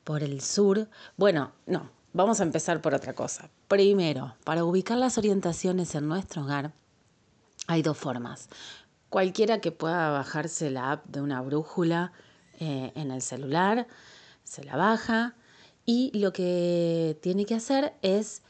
por 0.04 0.22
el 0.22 0.40
sur. 0.42 0.88
Bueno, 1.16 1.50
no, 1.66 1.90
Vamos 2.12 2.38
a 2.38 2.44
empezar 2.44 2.80
por 2.80 2.94
otra 2.94 3.12
cosa. 3.12 3.50
Primero, 3.66 4.36
para 4.44 4.62
ubicar 4.62 4.96
las 4.96 5.18
orientaciones 5.18 5.92
en 5.96 6.06
nuestro 6.06 6.42
hogar, 6.42 6.70
hay 7.66 7.82
dos 7.82 7.98
formas. 7.98 8.48
Cualquiera 9.08 9.60
que 9.60 9.72
pueda 9.72 10.10
bajarse 10.10 10.70
la 10.70 10.92
app 10.92 11.06
de 11.06 11.20
una 11.20 11.40
brújula 11.40 12.12
eh, 12.60 12.92
en 12.94 13.10
el 13.10 13.22
celular, 13.22 13.88
se 14.50 14.64
la 14.64 14.76
baja 14.76 15.36
y 15.86 16.10
lo 16.18 16.32
que 16.32 17.16
tiene 17.22 17.44
que 17.46 17.54
hacer 17.54 17.94
es 18.02 18.42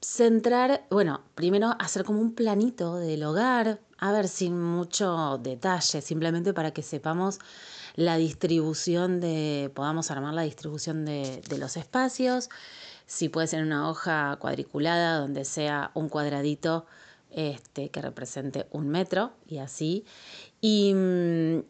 centrar, 0.00 0.86
bueno, 0.90 1.20
primero 1.34 1.76
hacer 1.78 2.02
como 2.02 2.20
un 2.20 2.34
planito 2.34 2.96
del 2.96 3.22
hogar, 3.22 3.78
a 3.98 4.10
ver, 4.10 4.26
sin 4.26 4.58
mucho 4.58 5.38
detalle, 5.38 6.00
simplemente 6.00 6.54
para 6.54 6.72
que 6.72 6.82
sepamos 6.82 7.40
la 7.94 8.16
distribución 8.16 9.20
de, 9.20 9.70
podamos 9.74 10.10
armar 10.10 10.32
la 10.32 10.42
distribución 10.42 11.04
de, 11.04 11.42
los 11.58 11.76
espacios, 11.76 12.48
si 13.06 13.28
puede 13.28 13.48
ser 13.48 13.62
una 13.62 13.90
hoja 13.90 14.38
cuadriculada 14.40 15.18
donde 15.18 15.44
sea 15.44 15.90
un 15.92 16.08
cuadradito 16.08 16.86
este, 17.30 17.90
que 17.90 18.00
represente 18.00 18.66
un 18.70 18.88
metro 18.88 19.34
y 19.46 19.58
así, 19.58 20.06
y 20.62 20.94
mm, 20.94 21.64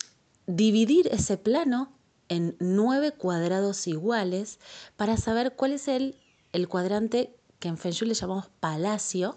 dividir 0.46 1.08
ese 1.08 1.36
plano 1.36 1.92
en 2.32 2.56
nueve 2.58 3.12
cuadrados 3.12 3.86
iguales 3.86 4.58
para 4.96 5.16
saber 5.16 5.54
cuál 5.54 5.72
es 5.72 5.88
el, 5.88 6.18
el 6.52 6.68
cuadrante 6.68 7.36
que 7.58 7.68
en 7.68 7.78
Feng 7.78 7.92
Shui 7.92 8.08
le 8.08 8.14
llamamos 8.14 8.48
palacio, 8.60 9.36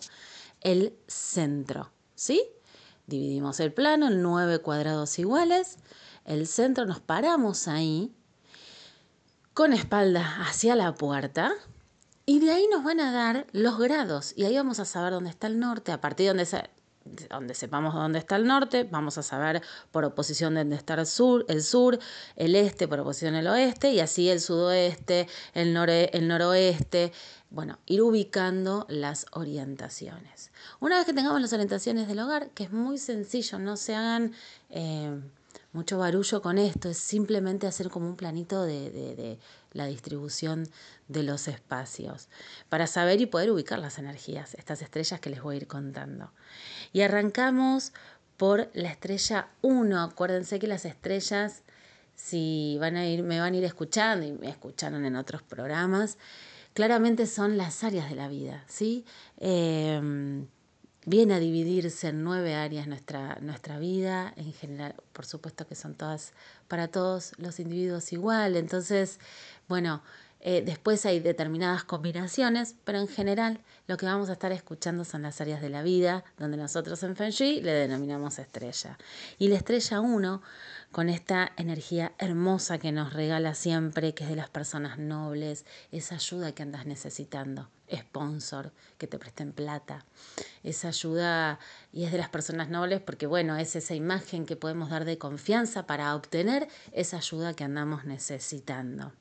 el 0.62 0.98
centro, 1.08 1.92
¿sí? 2.16 2.44
Dividimos 3.06 3.60
el 3.60 3.72
plano 3.72 4.08
en 4.08 4.22
nueve 4.22 4.60
cuadrados 4.60 5.20
iguales 5.20 5.78
el 6.26 6.48
centro, 6.48 6.86
nos 6.86 7.00
paramos 7.00 7.68
ahí 7.68 8.12
con 9.54 9.74
espalda 9.74 10.42
hacia 10.42 10.76
la 10.76 10.96
puerta 10.96 11.54
y 12.26 12.40
de 12.40 12.52
ahí 12.52 12.68
nos 12.72 12.84
van 12.84 13.00
a 13.00 13.12
dar 13.12 13.46
los 13.52 13.78
grados 13.78 14.34
y 14.36 14.46
ahí 14.46 14.56
vamos 14.56 14.80
a 14.80 14.86
saber 14.86 15.14
dónde 15.14 15.30
está 15.30 15.48
el 15.48 15.60
norte, 15.60 15.92
a 15.92 16.02
partir 16.02 16.26
de 16.26 16.44
donde, 16.44 16.70
donde 17.30 17.54
sepamos 17.54 17.94
dónde 17.94 18.20
está 18.20 18.36
el 18.36 18.48
norte, 18.48 18.84
vamos 18.84 19.18
a 19.18 19.24
saber 19.24 19.62
por 19.92 20.04
oposición 20.06 20.56
de 20.56 20.62
dónde 20.62 20.76
está 20.76 20.96
el 20.96 21.06
sur, 21.06 21.46
el 21.48 21.62
sur, 21.62 22.00
el 22.36 22.56
este 22.56 22.88
por 22.88 23.00
oposición 23.00 23.36
al 23.36 23.48
oeste 23.48 23.92
y 23.92 24.00
así 24.00 24.30
el 24.30 24.42
sudoeste, 24.42 25.28
el, 25.54 25.76
el 25.78 26.28
noroeste, 26.28 27.14
bueno, 27.52 27.80
ir 27.86 28.02
ubicando 28.02 28.86
las 28.90 29.28
orientaciones. 29.32 30.52
Una 30.80 30.98
vez 30.98 31.06
que 31.06 31.14
tengamos 31.14 31.40
las 31.42 31.54
orientaciones 31.54 32.08
del 32.08 32.20
hogar, 32.20 32.50
que 32.50 32.64
es 32.64 32.72
muy 32.72 32.98
sencillo, 32.98 33.60
no 33.60 33.78
se 33.78 33.96
hagan... 33.96 34.34
Eh, 34.70 35.22
mucho 35.76 35.98
barullo 35.98 36.42
con 36.42 36.58
esto, 36.58 36.90
es 36.90 36.98
simplemente 36.98 37.68
hacer 37.68 37.90
como 37.90 38.08
un 38.08 38.16
planito 38.16 38.64
de, 38.64 39.38
la 39.76 39.86
distribución 39.86 40.68
de 41.08 41.22
los 41.22 41.48
espacios, 41.48 42.30
para 42.70 42.88
saber 42.88 43.22
y 43.22 43.28
poder 43.28 43.52
ubicar 43.52 43.78
las 43.78 44.00
energías, 44.00 44.56
estas 44.56 44.82
estrellas 44.82 45.20
que 45.20 45.30
les 45.30 45.44
voy 45.44 45.56
a 45.56 45.58
ir 45.58 45.68
contando. 45.68 46.32
Y 46.94 47.02
arrancamos 47.02 47.94
por 48.38 48.70
la 48.74 48.90
estrella 48.90 49.50
1. 49.62 50.02
Acuérdense 50.02 50.60
que 50.60 50.68
las 50.68 50.86
estrellas, 50.86 51.64
si 52.16 52.78
van 52.80 52.96
a 52.96 53.06
ir, 53.06 53.24
me 53.24 53.40
van 53.40 53.54
a 53.54 53.58
ir 53.58 53.64
escuchando 53.64 54.26
y 54.26 54.32
me 54.32 54.50
escucharon 54.50 55.06
en 55.06 55.16
otros 55.16 55.44
programas, 55.44 56.18
claramente 56.74 57.28
son 57.28 57.58
las 57.58 57.84
áreas 57.84 58.10
de 58.10 58.16
la 58.16 58.28
vida, 58.28 58.64
¿sí? 58.68 59.06
Em, 59.38 60.48
viene 61.06 61.36
a 61.36 61.40
dividirse 61.40 62.10
en 62.10 62.24
nueve 62.24 62.56
áreas 62.56 62.88
nuestra, 62.88 63.38
nuestra 63.42 63.78
vida, 63.80 64.34
en 64.36 64.52
general, 64.54 64.96
por 65.14 65.26
supuesto 65.26 65.68
que 65.68 65.76
son 65.76 65.96
todas 65.96 66.34
para 66.68 66.88
todos 66.88 67.34
los 67.38 67.60
individuos 67.60 68.12
igual, 68.12 68.56
entonces, 68.56 69.20
bueno, 69.68 70.02
eh, 70.48 70.62
después 70.64 71.04
hay 71.08 71.20
determinadas 71.20 71.86
combinaciones, 71.86 72.76
pero 72.84 73.00
en 73.00 73.08
general 73.08 73.62
lo 73.88 73.98
que 73.98 74.06
vamos 74.06 74.30
a 74.30 74.34
estar 74.34 74.52
escuchando 74.52 75.04
son 75.04 75.24
las 75.24 75.42
áreas 75.42 75.60
de 75.60 75.70
la 75.70 75.82
vida, 75.82 76.24
donde 76.38 76.56
nosotros 76.56 77.02
en 77.02 77.16
Feng 77.16 77.32
Shui 77.32 77.62
le 77.62 77.72
denominamos 77.72 78.38
estrella. 78.38 79.00
Y 79.40 79.48
la 79.48 79.56
estrella 79.56 80.02
1 80.02 80.44
con 80.92 81.10
esta 81.10 81.52
energía 81.58 82.14
hermosa 82.20 82.78
que 82.78 82.92
nos 82.92 83.14
regala 83.14 83.56
siempre, 83.56 84.14
que 84.14 84.26
es 84.26 84.30
de 84.30 84.36
las 84.36 84.52
personas 84.52 85.00
nobles, 85.00 85.66
esa 85.92 86.14
ayuda 86.14 86.52
que 86.52 86.62
andas 86.62 86.86
necesitando, 86.86 87.72
sponsor, 87.92 88.72
que 89.00 89.08
te 89.08 89.18
presten 89.18 89.52
plata, 89.52 90.06
esa 90.62 90.90
ayuda 90.90 91.58
y 91.92 92.04
es 92.04 92.12
de 92.12 92.20
las 92.20 92.30
personas 92.30 92.70
nobles 92.70 93.02
porque 93.02 93.26
bueno, 93.26 93.58
es 93.58 93.76
esa 93.76 93.96
imagen 93.96 94.46
que 94.46 94.56
podemos 94.56 94.92
dar 94.92 95.06
de 95.06 95.18
confianza 95.18 95.88
para 95.88 96.16
obtener 96.16 96.68
esa 96.92 97.18
ayuda 97.18 97.56
que 97.56 97.64
andamos 97.64 98.06
necesitando. 98.06 99.12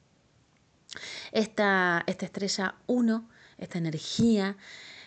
Esta, 1.32 2.02
esta 2.06 2.26
estrella 2.26 2.74
1, 2.86 3.28
esta 3.58 3.78
energía, 3.78 4.56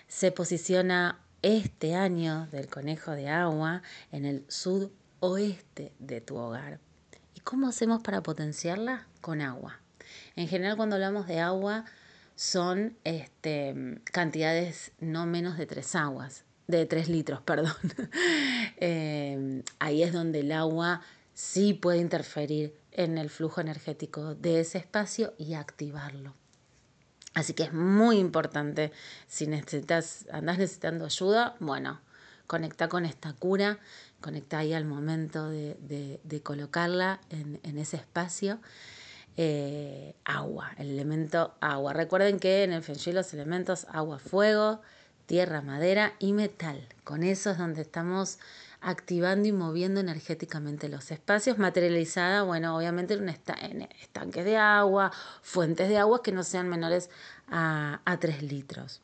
se 0.08 0.32
posiciona 0.32 1.20
este 1.41 1.96
año 1.96 2.48
del 2.51 2.67
conejo 2.67 3.12
de 3.12 3.29
agua 3.29 3.82
en 4.12 4.25
el 4.25 4.46
sud 4.48 4.89
oeste 5.20 5.94
de 6.00 6.22
tu 6.22 6.38
hogar. 6.38 6.79
¿Y 7.36 7.39
cómo 7.41 7.67
hacemos 7.67 8.01
para 8.01 8.22
potenciarla? 8.22 9.08
Con 9.22 9.41
agua. 9.41 9.79
En 10.36 10.48
general 10.48 10.77
cuando 10.77 10.96
hablamos 10.96 11.27
de 11.27 11.39
agua 11.39 11.86
son 12.36 12.96
este, 13.03 14.00
cantidades 14.06 14.91
no 15.00 15.25
menos 15.25 15.58
de 15.58 15.65
tres 15.65 15.96
aguas, 15.96 16.44
de 16.67 16.86
tres 16.86 17.10
litros, 17.10 17.41
perdón. 17.46 17.74
Eh, 18.79 19.63
ahí 19.79 20.03
es 20.03 20.13
donde 20.13 20.41
el 20.41 20.51
agua 20.51 21.01
sí 21.34 21.74
puede 21.74 21.98
interferir 22.00 22.75
en 22.98 23.18
el 23.18 23.30
flujo 23.30 23.62
energético 23.62 24.36
de 24.36 24.60
ese 24.60 24.80
espacio 24.80 25.34
y 25.38 25.54
activarlo. 25.54 26.34
Así 27.34 27.54
que 27.54 27.63
es 27.63 27.74
muy 27.74 28.18
importante, 28.18 28.92
si 29.27 29.48
necesitas, 29.48 30.25
andás 30.32 30.58
necesitando 30.58 31.06
ayuda, 31.06 31.56
bueno, 31.60 32.01
conecta 32.48 32.89
con 32.89 33.06
esta 33.06 33.34
cura, 33.34 33.77
conecta 34.22 34.58
ahí 34.58 34.74
al 34.74 34.86
momento 34.86 35.48
de, 35.50 36.42
colocarla 36.44 37.22
en, 37.30 37.77
ese 37.77 37.98
espacio. 37.98 38.60
Eh, 39.39 40.16
agua, 40.25 40.72
el 40.80 40.89
elemento 40.89 41.54
agua. 41.62 41.94
Recuerden 41.94 42.39
que 42.39 42.63
en 42.63 42.74
el 42.74 42.82
Feng 42.82 42.96
Shui 42.96 43.13
los 43.13 43.32
elementos 43.36 43.86
agua, 43.92 44.18
fuego, 44.18 44.82
tierra, 45.27 45.62
madera 45.62 46.13
y 46.18 46.34
metal. 46.34 46.88
Con 47.04 47.22
eso 47.22 47.51
es 47.51 47.60
donde 47.60 47.84
estamos 47.84 48.39
activando 48.88 49.50
y 49.50 49.51
moviendo 49.51 50.00
energéticamente 50.00 50.88
los 50.88 51.12
espacios. 51.12 51.58
Materializada, 51.58 52.44
bueno, 52.44 52.77
obviamente 52.77 53.15
en, 53.15 53.29
estanques 54.01 54.46
de 54.46 54.58
agua, 54.58 55.12
fuentes 55.41 55.89
de 55.89 55.98
agua 55.98 56.24
que 56.24 56.32
no 56.32 56.44
sean 56.44 56.70
menores 56.70 57.10
a, 57.50 58.00
a 58.06 58.20
3 58.20 58.44
litros. 58.44 59.01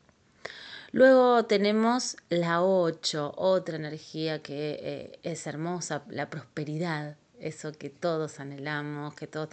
Luego 0.93 1.43
tenemos 1.45 2.15
la 2.29 2.63
8, 2.63 3.33
otra 3.35 3.75
energía 3.75 4.41
que 4.41 4.79
eh, 4.81 5.19
es 5.23 5.47
hermosa, 5.47 6.03
la 6.07 6.29
prosperidad, 6.29 7.17
eso 7.39 7.73
que 7.73 7.89
todos 7.89 8.39
anhelamos, 8.39 9.15
que 9.15 9.27
todos 9.27 9.49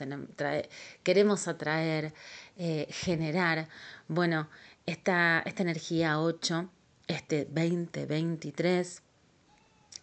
queremos 1.03 1.49
atraer, 1.49 2.13
eh, 2.57 2.87
generar. 2.91 3.69
Bueno, 4.07 4.49
esta, 4.87 5.41
esta 5.41 5.63
energía 5.63 6.21
8, 6.21 6.71
este 7.09 7.47
2023, 7.47 9.03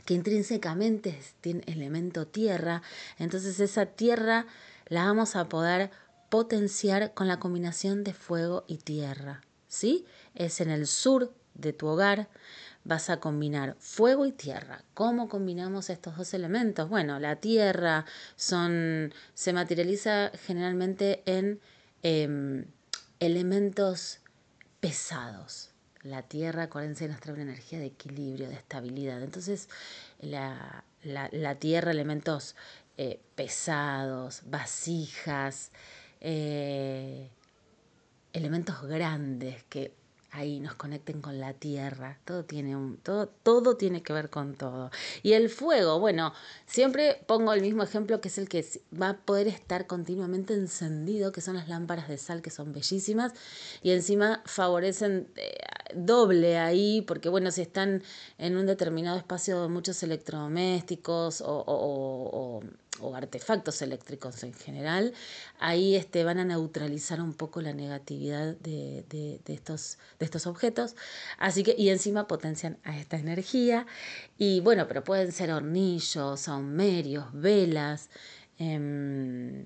que 0.08 0.14
intrínsecamente 0.14 1.20
tiene 1.42 1.64
elemento 1.68 2.26
tierra, 2.26 2.82
entonces 3.20 3.60
esa 3.60 3.88
tierra 3.88 4.46
la 4.88 5.04
vamos 5.04 5.36
a 5.36 5.50
poder 5.50 5.92
potenciar 6.30 7.14
con 7.14 7.28
la 7.28 7.40
combinación 7.40 8.06
de 8.06 8.14
fuego 8.14 8.64
y 8.68 8.78
tierra, 8.78 9.42
¿sí? 9.68 10.06
Es 10.34 10.62
en 10.62 10.70
el 10.70 10.88
sur 10.88 11.34
de 11.56 11.74
tu 11.74 11.88
hogar, 11.88 12.30
vas 12.86 13.10
a 13.10 13.20
combinar 13.20 13.76
fuego 13.80 14.26
y 14.26 14.32
tierra. 14.32 14.86
¿Cómo 14.94 15.28
combinamos 15.28 15.90
estos 15.90 16.16
dos 16.16 16.34
elementos? 16.34 16.88
Bueno, 16.88 17.20
la 17.20 17.36
tierra 17.36 18.06
son, 18.38 19.14
se 19.34 19.52
materializa 19.52 20.32
generalmente 20.46 21.22
en 21.26 21.60
em, 22.02 22.64
elementos 23.20 24.20
pesados, 24.80 25.72
la 26.10 26.24
tierra, 26.24 26.64
acuérdense, 26.64 27.08
nos 27.08 27.20
trae 27.20 27.34
una 27.34 27.44
energía 27.44 27.80
de 27.80 27.88
equilibrio, 27.88 28.50
de 28.50 28.56
estabilidad. 28.56 29.22
Entonces, 29.22 29.70
la, 30.20 30.84
tierra, 31.60 31.92
elementos 31.92 32.56
eh, 32.98 33.20
pesados, 33.36 34.42
vasijas, 34.46 35.72
eh, 36.22 37.30
elementos 38.34 38.82
grandes 38.84 39.64
que 39.66 39.94
ahí 40.32 40.60
nos 40.60 40.76
conecten 40.76 41.22
con 41.22 41.40
la 41.40 41.54
tierra. 41.54 42.20
Todo 42.26 42.46
tiene 42.46 42.76
un, 42.76 42.98
todo, 42.98 43.28
todo 43.28 43.76
tiene 43.78 44.04
que 44.04 44.14
ver 44.14 44.30
con 44.30 44.56
todo. 44.56 44.92
Y 45.24 45.34
el 45.34 45.50
fuego, 45.50 46.00
bueno, 46.00 46.34
siempre 46.66 47.22
pongo 47.26 47.54
el 47.54 47.62
mismo 47.62 47.84
ejemplo 47.84 48.22
que 48.22 48.28
es 48.28 48.38
el 48.38 48.50
que 48.50 48.66
va 49.00 49.10
a 49.10 49.18
poder 49.18 49.48
estar 49.48 49.88
continuamente 49.88 50.54
encendido, 50.54 51.32
que 51.32 51.42
son 51.42 51.56
las 51.56 51.68
lámparas 51.68 52.08
de 52.08 52.18
sal, 52.18 52.42
que 52.42 52.50
son 52.50 52.74
bellísimas, 52.74 53.34
y 53.82 53.92
encima 53.92 54.42
favorecen 54.46 55.28
eh, 55.36 55.58
doble 55.96 56.58
ahí, 56.58 57.01
porque 57.01 57.29
bueno, 57.29 57.51
si 57.51 57.62
están 57.62 58.03
en 58.38 58.58
un 58.58 58.65
determinado 58.65 59.17
espacio 59.17 59.62
de 59.62 59.67
muchos 59.70 60.01
electrodomésticos 60.03 61.41
o 61.46 62.62
o 63.01 63.15
artefactos 63.15 63.82
eléctricos 63.82 64.44
en 64.44 64.53
general, 64.53 65.13
ahí 65.60 65.96
este, 65.96 66.24
van 66.24 66.39
a 66.39 66.46
neutralizar 66.46 67.22
un 67.22 67.34
poco 67.34 67.62
la 67.62 67.74
negatividad 67.74 68.56
de, 68.58 69.39
estos, 69.46 69.98
de 70.20 70.25
estos 70.25 70.48
objetos. 70.48 70.96
Así 71.38 71.63
que, 71.63 71.75
y 71.77 71.89
encima 71.89 72.27
potencian 72.27 72.77
a 72.84 72.98
esta 72.98 73.17
energía. 73.17 73.86
Y 74.38 74.60
bueno, 74.62 74.88
pero 74.88 75.03
pueden 75.03 75.32
ser 75.32 75.51
hornillos, 75.51 76.41
saumerios, 76.41 77.27
velas. 77.34 78.10
Em, 78.58 79.66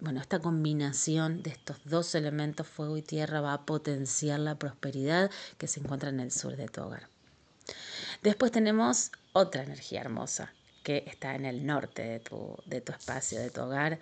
bueno, 0.00 0.20
esta 0.20 0.38
combinación 0.38 1.42
de 1.42 1.50
estos 1.50 1.78
dos 1.84 2.14
elementos, 2.14 2.66
fuego 2.66 2.96
y 2.96 3.02
tierra, 3.02 3.40
va 3.40 3.52
a 3.52 3.66
potenciar 3.66 4.40
la 4.40 4.58
prosperidad 4.58 5.30
que 5.58 5.66
se 5.66 5.80
encuentra 5.80 6.10
en 6.10 6.20
el 6.20 6.30
sur 6.30 6.56
de 6.56 6.68
tu 6.68 6.82
hogar. 6.82 7.08
Después 8.22 8.52
tenemos 8.52 9.12
otra 9.32 9.62
energía 9.62 10.00
hermosa, 10.00 10.52
que 10.82 11.04
está 11.06 11.34
en 11.34 11.44
el 11.44 11.66
norte 11.66 12.02
de 12.02 12.20
tu, 12.20 12.56
de 12.66 12.80
tu 12.80 12.92
espacio, 12.92 13.38
de 13.38 13.50
tu 13.50 13.60
hogar, 13.62 13.98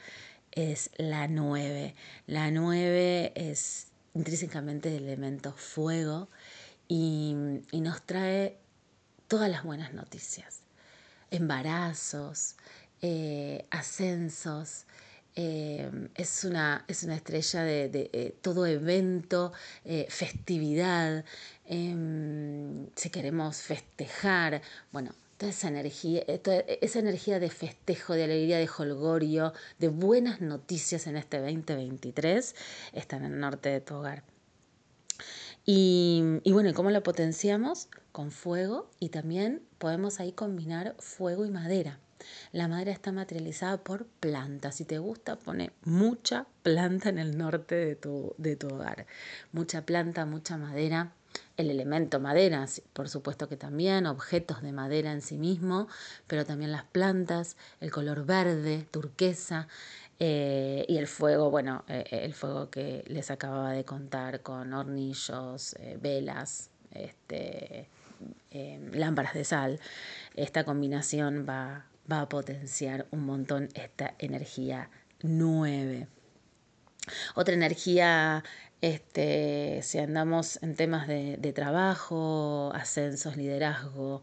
es 0.53 0.91
la 0.97 1.29
9. 1.29 1.95
La 2.27 2.51
9 2.51 3.33
es 3.35 3.89
intrínsecamente 4.15 4.91
de 4.91 4.97
elemento 4.97 5.53
fuego 5.53 6.29
y, 6.89 7.35
nos 7.73 8.03
trae 8.03 8.59
todas 9.29 9.51
las 9.51 9.63
buenas 9.63 9.93
noticias. 9.93 10.63
Embarazos, 11.31 12.57
eh, 13.03 13.67
ascensos, 13.71 14.87
eh, 15.37 16.09
es, 16.14 16.45
una, 16.45 16.85
es, 16.88 17.05
una, 17.05 17.14
estrella 17.14 17.62
de, 17.62 18.11
eh, 18.12 18.37
todo 18.43 18.67
evento, 18.67 19.53
festividad, 20.09 21.25
em, 21.67 22.88
si 22.97 23.11
queremos 23.11 23.62
festejar, 23.62 24.62
bueno, 24.93 25.14
toda 25.38 25.51
esa 25.53 25.69
energía, 25.69 26.23
eh, 26.27 26.79
esa 26.83 26.99
energía 26.99 27.38
de 27.38 27.49
festejo, 27.49 28.14
de 28.14 28.25
alegría, 28.25 28.59
de 28.59 28.69
holgorio, 28.69 29.55
de 29.79 29.88
buenas 29.88 30.41
noticias 30.41 31.07
en 31.07 31.17
este 31.17 31.38
2023 31.38 32.55
está 32.93 33.17
en 33.17 33.25
el 33.25 33.38
norte 33.38 33.71
de 33.71 33.81
tu 33.81 33.95
hogar. 33.95 34.25
Y, 35.64 36.23
y 36.43 36.53
bueno, 36.53 36.75
¿cómo 36.75 36.91
lo 36.91 37.03
potenciamos? 37.03 37.88
Con 38.11 38.33
fuego 38.33 38.91
y 38.99 39.11
también 39.11 39.62
podemos 39.79 40.19
ahí 40.19 40.33
combinar 40.33 40.97
fuego 40.99 41.47
y 41.47 41.51
madera. 41.51 42.01
La 42.53 42.69
madera 42.69 42.93
está 42.93 43.13
materializada 43.13 43.79
por 43.79 44.07
plantas. 44.07 44.77
Si 44.77 44.85
te 44.85 44.99
gusta, 44.99 45.37
pone 45.37 45.73
mucha 45.85 46.47
planta 46.63 47.09
en 47.09 47.19
el 47.19 47.37
norte 47.39 47.75
de 47.75 47.97
tu, 47.97 48.35
de 48.39 48.57
tu 48.57 48.69
hogar. 48.69 49.07
Mucha 49.53 49.83
planta, 49.83 50.27
mucha 50.27 50.57
madera 50.57 51.13
el 51.57 51.71
elemento 51.71 52.21
madera, 52.21 52.67
por 52.93 53.09
supuesto 53.09 53.49
que 53.49 53.57
también, 53.57 54.07
objetos 54.07 54.63
de 54.63 54.73
madera 54.73 55.13
en 55.13 55.21
sí 55.21 55.37
mismo, 55.37 55.89
pero 56.27 56.47
también 56.47 56.73
las 56.73 56.85
plantas, 56.85 57.57
el 57.81 57.91
color 57.91 58.25
verde, 58.25 58.87
turquesa, 58.91 59.69
eh, 60.21 60.85
y 60.89 60.97
el 60.97 61.07
fuego, 61.07 61.51
bueno, 61.51 61.85
eh, 61.89 62.05
eh, 62.11 62.21
el 62.25 62.35
fuego 62.35 62.71
que 62.71 63.05
les 63.07 63.31
acababa 63.31 63.73
de 63.73 63.85
contar 63.85 64.41
con 64.43 64.73
hornillos, 64.73 65.77
velas, 66.01 66.71
este, 66.93 67.89
lámparas 68.93 69.35
de 69.35 69.45
sal. 69.45 69.81
Esta 70.35 70.65
combinación 70.65 71.47
va, 71.49 71.87
va 72.11 72.23
a 72.23 72.29
potenciar 72.29 73.07
un 73.11 73.25
montón 73.25 73.68
esta 73.75 74.14
energía 74.18 74.90
9. 75.23 76.09
Otra 77.35 77.55
energía 77.55 78.44
este, 78.81 79.81
si 79.83 79.99
andamos 79.99 80.62
en 80.62 80.75
temas 80.77 81.09
de, 81.09 81.53
trabajo, 81.53 82.71
ascensos, 82.75 83.37
liderazgo, 83.37 84.23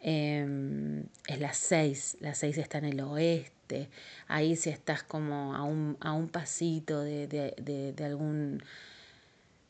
em, 0.00 1.04
es 1.26 1.40
la 1.40 1.54
6, 1.54 2.18
la 2.20 2.34
6 2.34 2.58
está 2.58 2.78
en 2.78 2.84
el 2.86 3.00
oeste, 3.00 3.88
ahí 4.28 4.56
si 4.56 4.70
estás 4.70 5.02
como 5.02 5.54
a 5.54 5.62
un, 5.62 5.96
a 6.00 6.12
un 6.12 6.28
pasito 6.28 7.00
de, 7.00 7.26
de, 7.26 8.04
algún 8.04 8.62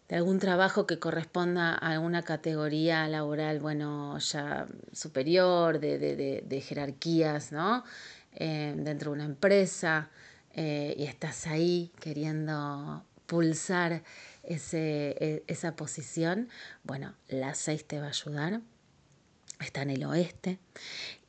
de 0.09 0.17
algún 0.17 0.39
trabajo 0.39 0.87
que 0.87 0.99
corresponda 0.99 1.73
a 1.73 1.93
alguna 1.93 2.23
categoría 2.23 3.09
laboral, 3.09 3.59
bueno, 3.61 4.19
ya 4.19 4.67
superior, 4.93 5.81
de, 5.81 6.65
jerarquías, 6.67 7.53
¿no? 7.53 7.85
Em, 8.33 8.85
dentro 8.85 9.11
de 9.11 9.17
una 9.17 9.25
empresa, 9.25 10.11
eh, 10.53 10.95
y 10.99 11.05
estás 11.05 11.47
ahí 11.47 11.91
queriendo 12.01 13.05
pulsar 13.27 14.03
ese, 14.43 15.17
e, 15.19 15.45
esa 15.47 15.75
posición, 15.77 16.49
bueno, 16.83 17.15
la 17.29 17.55
6 17.55 17.87
te 17.87 17.99
va 17.99 18.07
a 18.07 18.09
ayudar. 18.09 18.61
Está 19.61 19.83
en 19.83 19.91
el 19.91 20.05
oeste. 20.05 20.59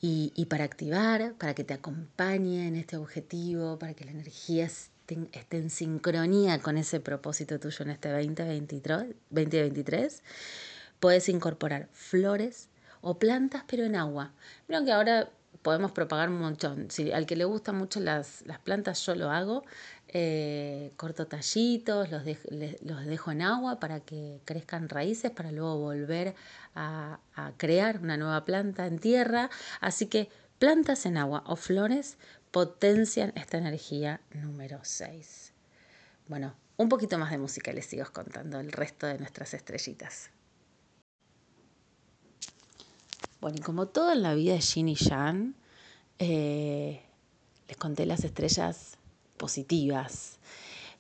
Y, 0.02 0.34
y, 0.36 0.46
para 0.46 0.64
activar, 0.66 1.36
para 1.36 1.54
que 1.54 1.64
te 1.64 1.74
acompañe 1.74 2.68
en 2.68 2.76
este 2.76 2.98
objetivo, 2.98 3.80
para 3.80 3.94
que 3.94 4.04
la 4.04 4.12
energía 4.12 4.66
esté, 5.32 5.58
en 5.58 5.70
sincronía 5.70 6.60
con 6.60 6.78
ese 6.78 7.00
propósito 7.00 7.60
tuyo 7.60 7.86
en 7.86 7.92
este 7.92 8.10
2023, 8.12 9.16
2023 9.30 10.24
puedes 11.00 11.30
incorporar 11.30 11.88
flores 11.94 12.70
o 13.02 13.20
plantas, 13.20 13.64
pero 13.68 13.84
en 13.84 13.96
agua. 13.96 14.34
Miren 14.68 14.86
que 14.86 14.92
ahora 14.92 15.30
podemos 15.62 15.92
propagar 15.92 16.30
un 16.30 16.40
montón. 16.40 16.90
Si 16.90 17.12
al 17.12 17.26
que 17.26 17.36
le 17.36 17.46
gustan 17.46 17.76
mucho 17.76 18.00
las, 18.00 18.44
las 18.46 18.60
plantas, 18.60 19.06
yo 19.06 19.16
lo 19.16 19.32
hago. 19.32 19.64
Eh, 20.08 20.92
corto 20.96 21.26
tallitos, 21.28 22.10
los, 22.12 22.24
los 22.82 23.06
dejo 23.06 23.32
en 23.32 23.42
agua 23.42 23.80
para 23.80 24.00
que 24.00 24.40
crezcan 24.46 24.88
raíces, 24.88 25.32
para 25.32 25.52
luego 25.52 25.78
volver 25.78 26.36
a, 26.76 27.20
crear 27.58 28.00
una 28.00 28.16
nueva 28.16 28.46
planta 28.46 28.86
en 28.88 29.00
tierra. 29.00 29.50
Así 29.82 30.06
que 30.06 30.30
plantas 30.60 31.06
en 31.06 31.18
agua 31.18 31.44
o 31.46 31.56
flores 31.56 32.18
potencian 32.52 33.34
esta 33.36 33.58
energía 33.58 34.22
número 34.34 34.80
6. 34.84 35.54
bueno, 36.28 36.56
un 36.78 36.90
poquito 36.90 37.18
más 37.18 37.32
de 37.32 37.38
música 37.38 37.72
les 37.72 37.86
sigo 37.86 38.06
contando 38.12 38.60
el 38.60 38.72
resto 38.72 39.08
de 39.08 39.18
nuestras 39.18 39.54
estrellitas. 39.54 40.30
Bueno, 43.40 43.58
y 43.60 43.62
como 43.62 43.88
todo 43.88 44.12
en 44.12 44.24
la 44.24 44.34
vida 44.34 44.54
de 44.54 44.60
Yin 44.60 44.90
y 44.90 44.96
Yang, 44.96 45.56
eh, 46.20 47.02
les 47.68 47.78
conté 47.78 48.06
las 48.06 48.24
estrellas 48.24 48.98
positivas, 49.38 50.40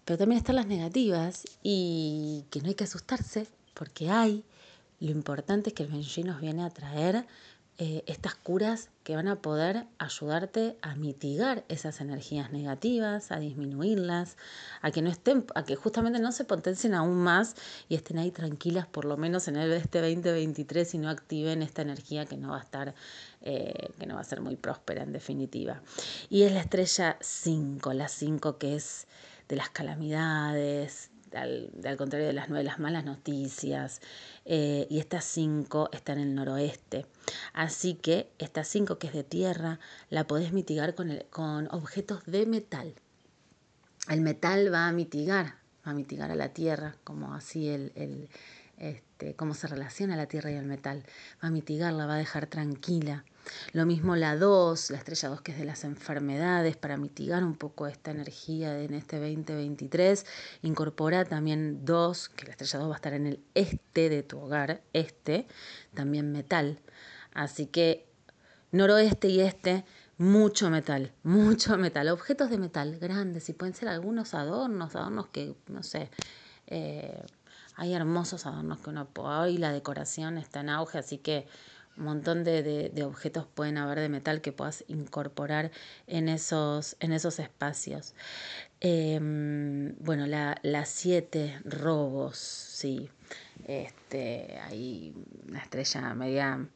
pero 0.06 0.18
también 0.18 0.38
están 0.38 0.56
las 0.56 0.68
negativas 0.68 1.46
y 1.64 2.46
que 2.52 2.62
no 2.62 2.68
hay 2.68 2.76
que 2.76 2.84
asustarse 2.84 3.48
porque 3.74 4.10
hay. 4.10 4.44
Lo 5.00 5.12
importante 5.12 5.70
es 5.70 5.74
que 5.74 5.84
el 5.84 5.90
Feng 5.90 6.28
nos 6.28 6.40
viene 6.40 6.64
a 6.64 6.70
traer 6.70 7.26
eh, 7.78 8.04
estas 8.08 8.36
curas 8.36 8.90
que 9.04 9.18
van 9.18 9.28
a 9.28 9.42
poder 9.42 9.86
ayudarte 9.98 10.78
a 10.82 10.96
mitigar 10.96 11.66
esas 11.68 12.00
energías 12.00 12.52
negativas, 12.54 13.34
a 13.34 13.40
disminuirlas, 13.40 14.38
a 14.82 14.92
que 14.92 15.02
no 15.02 15.10
estén, 15.10 15.46
a 15.56 15.64
que 15.64 15.76
justamente 15.76 16.20
no 16.20 16.32
se 16.32 16.46
potencien 16.46 16.94
aún 16.94 17.18
más 17.18 17.56
y 17.90 17.96
estén 17.96 18.18
ahí 18.18 18.32
tranquilas 18.32 18.88
por 18.88 19.04
lo 19.04 19.18
menos 19.18 19.50
en 19.50 19.58
el 19.58 19.74
este 19.74 20.00
2023 20.00 20.94
y 20.94 20.98
no 21.00 21.10
activen 21.10 21.62
esta 21.62 21.82
energía 21.82 22.26
que 22.26 22.38
no 22.38 22.52
va 22.52 22.60
a 22.60 22.64
estar, 22.64 22.96
eh, 23.42 23.90
que 24.00 24.06
no 24.06 24.16
va 24.16 24.22
a 24.22 24.24
ser 24.24 24.40
muy 24.40 24.56
próspera 24.56 25.04
en 25.04 25.12
definitiva. 25.12 25.82
Y 26.30 26.44
es 26.44 26.54
la 26.54 26.62
estrella 26.62 27.18
5, 27.20 27.92
la 27.92 28.08
5 28.08 28.58
que 28.58 28.76
es 28.76 29.06
de 29.50 29.58
las 29.58 29.70
calamidades, 29.70 31.12
al, 31.36 31.72
contrario 31.98 32.28
de 32.28 32.34
las 32.34 32.50
nueve, 32.50 32.64
las 32.64 32.80
malas 32.80 33.06
noticias. 33.06 34.02
Eh, 34.46 34.88
y 34.90 35.00
estas 35.00 35.26
cinco 35.26 35.90
están 35.92 36.20
en 36.20 36.30
el 36.30 36.36
noroeste. 36.36 37.06
Así 37.54 37.96
que 37.96 38.30
estas 38.38 38.68
cinco 38.68 38.98
que 38.98 39.08
es 39.08 39.14
de 39.14 39.24
tierra 39.24 39.80
la 40.10 40.28
podés 40.28 40.54
mitigar 40.54 40.96
con, 40.96 41.24
con 41.30 41.68
objetos 41.72 42.24
de 42.26 42.46
metal. 42.46 42.94
El 44.10 44.22
metal 44.22 44.72
va 44.72 44.88
a 44.88 44.92
mitigar, 44.92 45.56
va 45.86 45.92
a 45.92 45.94
mitigar 45.94 46.32
a 46.32 46.36
la 46.36 46.50
tierra, 46.50 46.96
como 47.04 47.34
así 47.34 47.70
el, 47.70 47.92
el 47.96 48.30
este, 48.78 49.36
cómo 49.36 49.54
se 49.54 49.68
relaciona 49.68 50.16
la 50.16 50.28
tierra 50.28 50.52
y 50.52 50.56
el 50.56 50.66
metal. 50.66 51.04
Va 51.44 51.48
a 51.48 51.52
mitigarla, 51.52 52.06
va 52.06 52.16
a 52.16 52.18
dejar 52.18 52.48
tranquila. 52.48 53.26
Lo 53.74 53.86
mismo 53.86 54.16
la 54.16 54.36
2, 54.36 54.92
la 54.92 54.98
estrella 54.98 55.30
2 55.30 55.42
que 55.42 55.52
es 55.52 55.58
de 55.58 55.66
las 55.66 55.84
enfermedades, 55.84 56.78
para 56.78 56.98
mitigar 56.98 57.44
un 57.44 57.56
poco 57.56 57.88
esta 57.88 58.12
energía 58.12 58.82
en 58.82 58.94
este 58.94 59.20
2023. 59.20 60.26
Incorpora 60.64 61.26
también 61.26 61.86
2, 61.86 62.30
que 62.30 62.46
la 62.46 62.52
estrella 62.52 62.80
2 62.80 62.90
va 62.90 62.94
a 62.94 62.96
estar 62.98 63.14
en 63.14 63.28
el 63.28 63.40
este 63.54 64.10
de 64.10 64.24
tu 64.24 64.40
hogar, 64.40 64.82
este, 64.94 65.48
también 65.94 66.32
metal. 66.32 66.80
Así 67.34 67.68
que 67.68 68.08
noroeste 68.72 69.28
y 69.28 69.42
este, 69.42 69.86
mucho 70.18 70.70
metal, 70.70 71.12
mucho 71.24 71.78
metal. 71.78 72.10
Objetos 72.10 72.50
de 72.50 72.58
metal 72.58 72.98
grandes 73.00 73.50
y 73.50 73.54
pueden 73.54 73.74
ser 73.74 73.90
algunos 73.90 74.34
adornos, 74.34 74.96
adornos 74.96 75.28
que, 75.28 75.56
no 75.68 75.84
sé, 75.84 76.10
eh, 76.68 77.24
hay 77.76 77.94
hermosos 77.94 78.46
adornos 78.46 78.80
que 78.80 78.90
uno 78.90 79.06
puede, 79.06 79.38
hoy 79.38 79.58
la 79.58 79.72
decoración 79.72 80.38
está 80.38 80.62
en 80.62 80.70
auge, 80.70 80.98
así 80.98 81.18
que 81.18 81.48
montón 81.98 82.44
de, 82.44 82.92
objetos 83.06 83.48
pueden 83.48 83.78
haber 83.78 84.00
de 84.00 84.10
metal 84.10 84.42
que 84.42 84.52
puedas 84.52 84.84
incorporar 84.88 85.72
en 86.08 86.30
esos, 86.30 86.98
en 87.00 87.14
esos 87.14 87.40
espacios. 87.40 88.14
Em, 88.82 89.96
bueno, 90.00 90.28
la, 90.28 90.58
las 90.62 90.90
siete 90.90 91.60
robos, 91.64 92.38
sí. 92.38 93.10
Este, 93.68 94.60
hay 94.64 95.14
una 95.48 95.60
estrella 95.60 96.14
media 96.14 96.68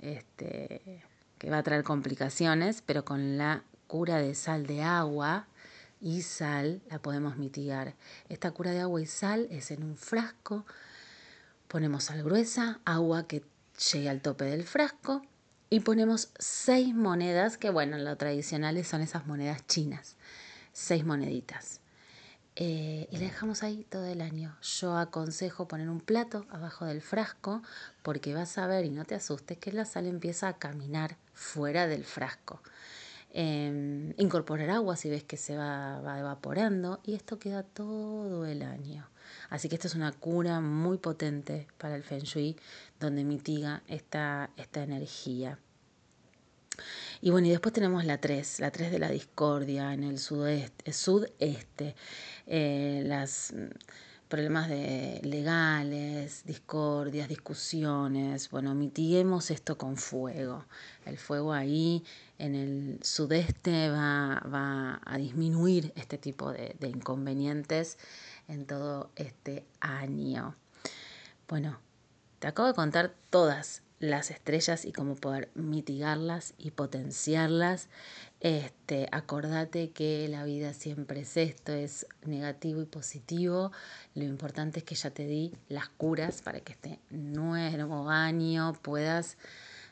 este, 0.00 1.02
que 1.38 1.50
va 1.50 1.58
a 1.58 1.62
traer 1.62 1.84
complicaciones, 1.84 2.82
pero 2.84 3.04
con 3.04 3.38
la 3.38 3.62
cura 3.86 4.18
de 4.18 4.34
sal 4.34 4.66
de 4.66 4.82
agua 4.82 5.46
y 6.00 6.22
sal 6.22 6.82
la 6.90 6.98
podemos 6.98 7.36
mitigar. 7.36 7.94
Esta 8.28 8.50
cura 8.50 8.72
de 8.72 8.80
agua 8.80 9.00
y 9.00 9.06
sal 9.06 9.46
es 9.50 9.70
en 9.70 9.82
un 9.82 9.96
frasco. 9.96 10.66
Ponemos 11.68 12.04
sal 12.04 12.22
gruesa, 12.22 12.80
agua 12.84 13.26
que 13.26 13.42
llegue 13.92 14.08
al 14.08 14.20
tope 14.20 14.44
del 14.44 14.64
frasco 14.64 15.22
y 15.70 15.80
ponemos 15.80 16.30
seis 16.38 16.94
monedas, 16.94 17.58
que 17.58 17.70
bueno, 17.70 17.98
lo 17.98 18.16
tradicionales 18.16 18.86
son 18.88 19.02
esas 19.02 19.26
monedas 19.26 19.66
chinas, 19.66 20.16
seis 20.72 21.04
moneditas. 21.04 21.80
Eh, 22.58 23.06
y 23.10 23.18
la 23.18 23.20
dejamos 23.20 23.62
ahí 23.62 23.84
todo 23.90 24.06
el 24.06 24.22
año. 24.22 24.56
Yo 24.62 24.96
aconsejo 24.96 25.68
poner 25.68 25.90
un 25.90 26.00
plato 26.00 26.46
abajo 26.50 26.86
del 26.86 27.02
frasco 27.02 27.62
porque 28.02 28.32
vas 28.32 28.56
a 28.56 28.66
ver 28.66 28.86
y 28.86 28.90
no 28.90 29.04
te 29.04 29.14
asustes 29.14 29.58
que 29.58 29.72
la 29.72 29.84
sal 29.84 30.06
empieza 30.06 30.48
a 30.48 30.58
caminar 30.58 31.18
fuera 31.34 31.86
del 31.86 32.04
frasco. 32.04 32.62
Em, 33.30 34.14
incorporar 34.16 34.70
agua 34.70 34.96
si 34.96 35.10
ves 35.10 35.24
que 35.24 35.36
se 35.36 35.56
va, 35.56 36.00
va 36.00 36.18
evaporando 36.18 37.00
y 37.04 37.14
esto 37.14 37.38
queda 37.38 37.62
todo 37.62 38.46
el 38.46 38.62
año. 38.62 39.06
Así 39.50 39.68
que 39.68 39.76
esta 39.76 39.88
es 39.88 39.94
una 39.94 40.12
cura 40.12 40.60
muy 40.60 40.98
potente 40.98 41.66
para 41.78 41.96
el 41.96 42.02
Feng 42.02 42.22
Shui, 42.22 42.56
donde 43.00 43.24
mitiga 43.24 43.82
esta, 43.88 44.50
esta 44.56 44.82
energía. 44.82 45.58
Y 47.20 47.30
bueno, 47.30 47.46
y 47.46 47.50
después 47.50 47.72
tenemos 47.72 48.04
la 48.04 48.18
3, 48.18 48.60
la 48.60 48.70
3 48.70 48.90
de 48.90 48.98
la 48.98 49.10
discordia 49.10 49.92
en 49.94 50.04
el 50.04 50.18
sudeste, 50.18 50.92
sudeste 50.92 51.94
eh, 52.46 53.02
las 53.06 53.52
mm, 53.54 53.70
problemas 54.28 54.68
de 54.68 55.20
legales, 55.22 56.44
discordias, 56.44 57.28
discusiones. 57.28 58.50
Bueno, 58.50 58.74
mitiguemos 58.74 59.50
esto 59.50 59.78
con 59.78 59.96
fuego. 59.96 60.64
El 61.06 61.16
fuego 61.16 61.52
ahí 61.52 62.04
en 62.38 62.54
el 62.54 62.98
sudeste 63.02 63.88
va, 63.88 64.42
va 64.52 65.00
a 65.04 65.16
disminuir 65.16 65.92
este 65.96 66.18
tipo 66.18 66.52
de 66.52 66.88
inconvenientes 66.88 67.96
en 68.48 68.66
todo 68.66 69.10
este 69.16 69.64
año. 69.80 70.56
Bueno, 71.48 71.78
te 72.38 72.48
acabo 72.48 72.68
de 72.68 72.74
contar 72.74 73.14
todas 73.30 73.82
las 73.98 74.30
estrellas 74.30 74.84
y 74.84 74.92
cómo 74.92 75.14
poder 75.14 75.50
mitigarlas 75.54 76.54
y 76.58 76.70
potenciarlas. 76.72 77.88
Este, 78.40 79.08
acordate 79.10 79.90
que 79.90 80.28
la 80.28 80.44
vida 80.44 80.74
siempre 80.74 81.20
es 81.20 81.36
esto, 81.36 81.72
es 81.72 82.06
negativo 82.24 82.82
y 82.82 82.86
positivo. 82.86 83.72
Lo 84.14 84.24
importante 84.24 84.80
es 84.80 84.84
que 84.84 84.94
ya 84.94 85.10
te 85.10 85.26
di 85.26 85.54
las 85.68 85.88
curas 85.88 86.42
para 86.42 86.60
que 86.60 86.72
este 86.72 86.98
nuevo 87.10 88.10
año 88.10 88.74
puedas 88.82 89.38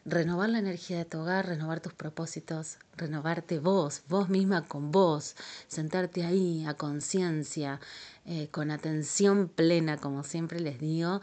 renovar 0.04 0.50
la 0.50 0.58
energía 0.58 0.98
de 0.98 1.04
tu 1.04 1.20
hogar, 1.20 1.46
renovar 1.46 1.80
tus 1.80 1.94
propósitos, 1.94 2.78
renovarte 2.96 3.58
vos, 3.58 4.02
vos 4.08 4.28
misma 4.28 4.66
con 4.66 4.90
vos, 4.90 5.34
sentarte 5.66 6.24
ahí 6.24 6.64
a 6.66 6.74
conciencia, 6.74 7.80
eh, 8.26 8.48
con 8.50 8.70
atención 8.70 9.48
plena, 9.48 9.96
como 9.96 10.22
siempre 10.22 10.60
les 10.60 10.78
digo, 10.78 11.20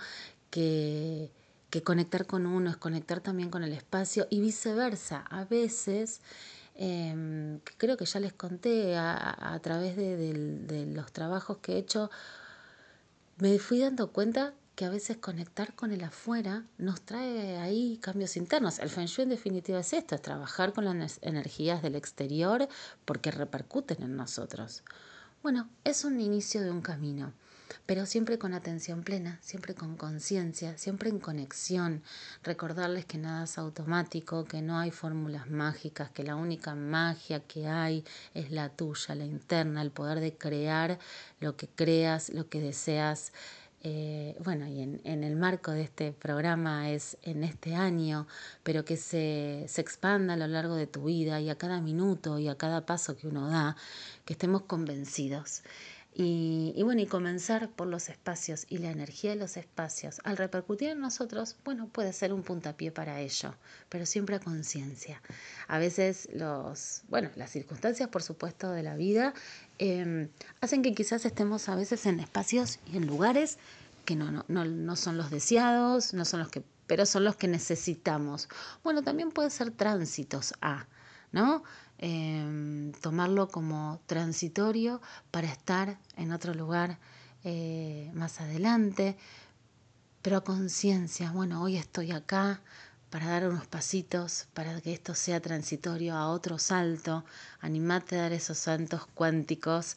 que, 0.50 1.32
que 1.70 1.84
conectar 1.84 2.26
con 2.26 2.46
uno 2.46 2.70
es 2.72 2.78
conectar 2.78 3.22
también 3.22 3.50
con 3.50 3.64
el 3.64 3.74
espacio 3.74 4.28
y 4.30 4.42
viceversa. 4.42 5.26
A 5.30 5.46
veces, 5.46 6.22
em, 6.76 7.60
creo 7.78 7.98
que 7.98 8.06
ya 8.06 8.20
les 8.20 8.34
conté 8.34 8.98
a, 8.98 9.60
través 9.62 9.96
de 9.96 10.88
los 10.94 11.12
trabajos 11.12 11.58
que 11.58 11.74
he 11.74 11.78
hecho, 11.78 12.10
me 13.38 13.60
fui 13.60 13.80
dando 13.80 14.12
cuenta 14.12 14.54
que 14.82 14.86
a 14.86 14.90
veces 14.90 15.18
conectar 15.18 15.76
con 15.76 15.92
el 15.92 16.04
afuera 16.04 16.66
nos 16.80 17.02
trae 17.02 17.58
ahí 17.58 18.00
cambios 18.02 18.36
internos. 18.36 18.80
El 18.80 18.90
Feng 18.90 19.06
Shui 19.06 19.26
en 19.26 19.30
definitiva 19.30 19.80
es 19.80 19.94
esto, 19.94 20.16
es 20.16 20.24
trabajar 20.24 20.74
con 20.74 20.86
las 20.86 21.20
energías 21.22 21.84
del 21.84 21.94
exterior 21.94 22.68
porque 23.06 23.30
repercuten 23.30 24.02
en 24.02 24.16
nosotros. 24.16 24.82
Bueno, 25.44 25.70
es 25.84 26.04
un 26.04 26.20
inicio 26.20 26.64
de 26.64 26.72
un 26.72 26.82
camino, 26.82 27.32
pero 27.86 28.08
siempre 28.08 28.40
con 28.40 28.56
atención 28.56 29.04
plena, 29.04 29.38
siempre 29.44 29.76
con 29.76 29.98
conciencia, 29.98 30.76
siempre 30.80 31.12
en 31.12 31.20
conexión. 31.20 32.02
Recordarles 32.42 33.06
que 33.06 33.20
nada 33.20 33.44
es 33.44 33.60
automático, 33.60 34.46
que 34.46 34.64
no 34.64 34.80
hay 34.80 34.90
fórmulas 34.90 35.48
mágicas, 35.48 36.10
que 36.10 36.24
la 36.24 36.36
única 36.36 36.74
magia 36.74 37.42
que 37.42 37.68
hay 37.68 38.04
es 38.34 38.50
la 38.50 38.70
tuya, 38.70 39.14
la 39.14 39.26
interna, 39.26 39.84
el 39.84 39.92
poder 39.92 40.22
de 40.22 40.34
crear 40.36 40.98
lo 41.40 41.56
que 41.56 41.68
creas, 41.68 42.30
lo 42.30 42.50
que 42.50 42.62
deseas 42.62 43.32
eh, 43.84 44.36
bueno, 44.44 44.68
y 44.68 44.82
en, 44.82 45.24
el 45.24 45.36
marco 45.36 45.72
de 45.72 45.82
este 45.82 46.12
programa 46.12 46.92
es 46.92 47.18
en 47.24 47.44
este 47.44 47.76
año, 47.76 48.28
pero 48.64 48.86
que 48.86 48.96
se, 48.96 49.66
se 49.68 49.82
expanda 49.82 50.36
a 50.36 50.38
lo 50.38 50.48
largo 50.48 50.76
de 50.76 50.86
tu 50.88 51.06
vida 51.06 51.42
y 51.42 51.50
a 51.50 51.58
cada 51.58 51.82
minuto 51.82 52.38
y 52.38 52.48
a 52.48 52.56
cada 52.56 52.86
paso 52.86 53.18
que 53.18 53.28
uno 53.28 53.50
da, 53.50 53.76
que 54.26 54.34
estemos 54.34 54.64
convencidos. 54.64 55.64
Y, 56.14 56.80
bueno, 56.84 57.02
y 57.02 57.06
comenzar 57.06 57.70
por 57.70 57.88
los 57.88 58.10
espacios 58.10 58.66
y 58.68 58.80
la 58.80 58.92
energía 58.92 59.30
de 59.30 59.38
los 59.38 59.56
espacios, 59.56 60.20
al 60.26 60.36
repercutir 60.36 60.90
en 60.90 61.00
nosotros, 61.00 61.56
bueno, 61.64 61.88
puede 61.88 62.12
ser 62.12 62.34
un 62.34 62.44
puntapié 62.44 62.92
para 62.92 63.22
ello, 63.22 63.56
pero 63.88 64.06
siempre 64.06 64.36
a 64.36 64.40
conciencia. 64.40 65.22
A 65.70 65.80
veces 65.80 66.28
los, 66.34 67.04
bueno, 67.08 67.30
las 67.38 67.50
circunstancias, 67.50 68.10
por 68.10 68.24
supuesto, 68.24 68.72
de 68.72 68.84
la 68.84 68.96
vida 68.96 69.34
Em, 69.84 70.30
hacen 70.62 70.84
que 70.84 70.94
quizás 70.94 71.26
estemos 71.26 71.68
a 71.68 71.74
veces 71.74 72.06
en 72.06 72.20
espacios 72.20 72.78
y 72.86 72.98
en 72.98 73.08
lugares 73.08 73.58
que 74.06 74.16
no, 74.16 74.30
no, 74.30 74.46
no, 74.48 74.64
no 74.64 74.96
son 74.96 75.18
los 75.18 75.32
deseados, 75.32 76.14
no 76.14 76.24
son 76.24 76.42
los 76.42 76.50
que, 76.50 76.62
pero 76.86 77.08
son 77.08 77.24
los 77.24 77.36
que 77.36 77.48
necesitamos. 77.48 78.48
Bueno, 78.84 79.02
también 79.02 79.32
puede 79.32 79.50
ser 79.50 79.72
tránsitos 79.72 80.54
a 80.62 80.86
¿no? 81.32 81.64
Em, 82.04 82.94
tomarlo 82.94 83.48
como 83.48 84.02
transitorio 84.08 85.02
para 85.30 85.48
estar 85.48 86.00
en 86.18 86.32
otro 86.32 86.56
lugar 86.56 86.98
eh, 87.44 88.10
más 88.16 88.42
adelante, 88.42 89.16
pero 90.24 90.38
a 90.38 90.44
conciencia, 90.44 91.32
bueno, 91.32 91.62
hoy 91.62 91.78
estoy 91.78 92.12
acá 92.12 92.62
para 93.12 93.28
dar 93.28 93.48
unos 93.48 93.68
pasitos, 93.68 94.48
para 94.56 94.82
que 94.82 94.94
esto 94.94 95.14
sea 95.14 95.42
transitorio 95.42 96.16
a 96.16 96.30
otro 96.30 96.58
salto, 96.58 97.24
animate 97.60 98.18
a 98.18 98.24
dar 98.24 98.34
esos 98.34 98.58
saltos 98.58 99.06
cuánticos 99.14 99.96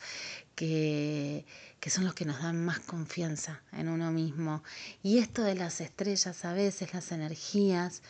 que, 0.54 1.46
que 1.80 1.88
son 1.88 2.04
los 2.04 2.12
que 2.12 2.26
nos 2.26 2.42
dan 2.42 2.62
más 2.62 2.80
confianza 2.80 3.62
en 3.72 3.88
uno 3.88 4.12
mismo. 4.12 4.62
Y 5.02 5.20
esto 5.20 5.42
de 5.42 5.54
las 5.54 5.80
estrellas, 5.80 6.44
a 6.44 6.52
veces 6.52 6.92
las 6.92 7.12
energías, 7.12 8.02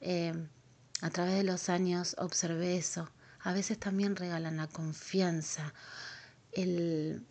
eh, 0.00 0.32
a 1.02 1.10
través 1.10 1.34
de 1.34 1.44
los 1.44 1.68
años 1.68 2.16
observé 2.18 2.78
eso. 2.78 3.10
A 3.44 3.52
veces 3.52 3.78
también 3.78 4.16
regalan 4.16 4.56
la 4.56 4.66
confianza, 4.66 5.72
el, 6.52 7.24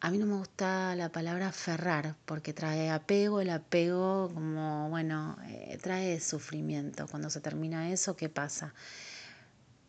a 0.00 0.10
mí 0.10 0.18
no 0.18 0.26
me 0.26 0.36
gusta 0.36 0.94
la 0.94 1.10
palabra 1.10 1.48
aferrar 1.48 2.14
porque 2.26 2.52
trae 2.52 2.90
apego, 2.90 3.40
el 3.40 3.50
apego 3.50 4.30
como, 4.32 4.88
bueno, 4.88 5.36
eh, 5.48 5.78
trae 5.82 6.20
sufrimiento. 6.20 7.08
Cuando 7.08 7.28
se 7.28 7.40
termina 7.40 7.90
eso, 7.90 8.16
¿qué 8.16 8.28
pasa? 8.28 8.72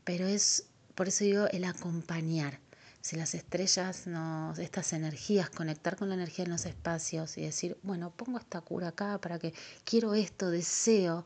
Pero 0.04 0.26
es, 0.26 0.66
por 0.96 1.08
eso 1.08 1.24
digo, 1.24 1.46
el 1.52 1.66
acompañar. 1.66 2.60
Si 3.02 3.16
las 3.16 3.36
estrellas, 3.36 4.08
nos, 4.08 4.58
estas 4.60 4.92
energías, 4.94 5.50
conectar 5.50 5.98
con 5.98 6.10
la 6.10 6.16
energía 6.16 6.46
en 6.46 6.52
los 6.52 6.66
espacios 6.66 7.38
y 7.38 7.42
decir, 7.44 7.78
bueno, 7.84 8.12
pongo 8.12 8.40
esta 8.40 8.62
cura 8.62 8.90
acá 8.90 9.20
para 9.20 9.38
que 9.40 9.54
quiero 9.84 10.16
esto, 10.16 10.50
deseo. 10.50 11.26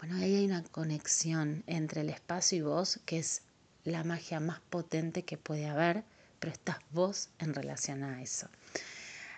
Bueno, 0.00 0.16
ahí 0.16 0.34
hay 0.34 0.46
una 0.46 0.64
conexión 0.64 1.62
entre 1.66 2.00
el 2.00 2.10
espacio 2.10 2.58
y 2.58 2.62
vos 2.62 3.00
que 3.04 3.18
es 3.18 3.42
la 3.84 4.02
magia 4.02 4.40
más 4.40 4.60
potente 4.70 5.22
que 5.22 5.36
puede 5.36 5.66
haber 5.66 6.04
pero 6.40 6.52
estás 6.52 6.78
vos 6.90 7.28
en 7.38 7.54
relación 7.54 8.02
a 8.02 8.22
eso. 8.22 8.48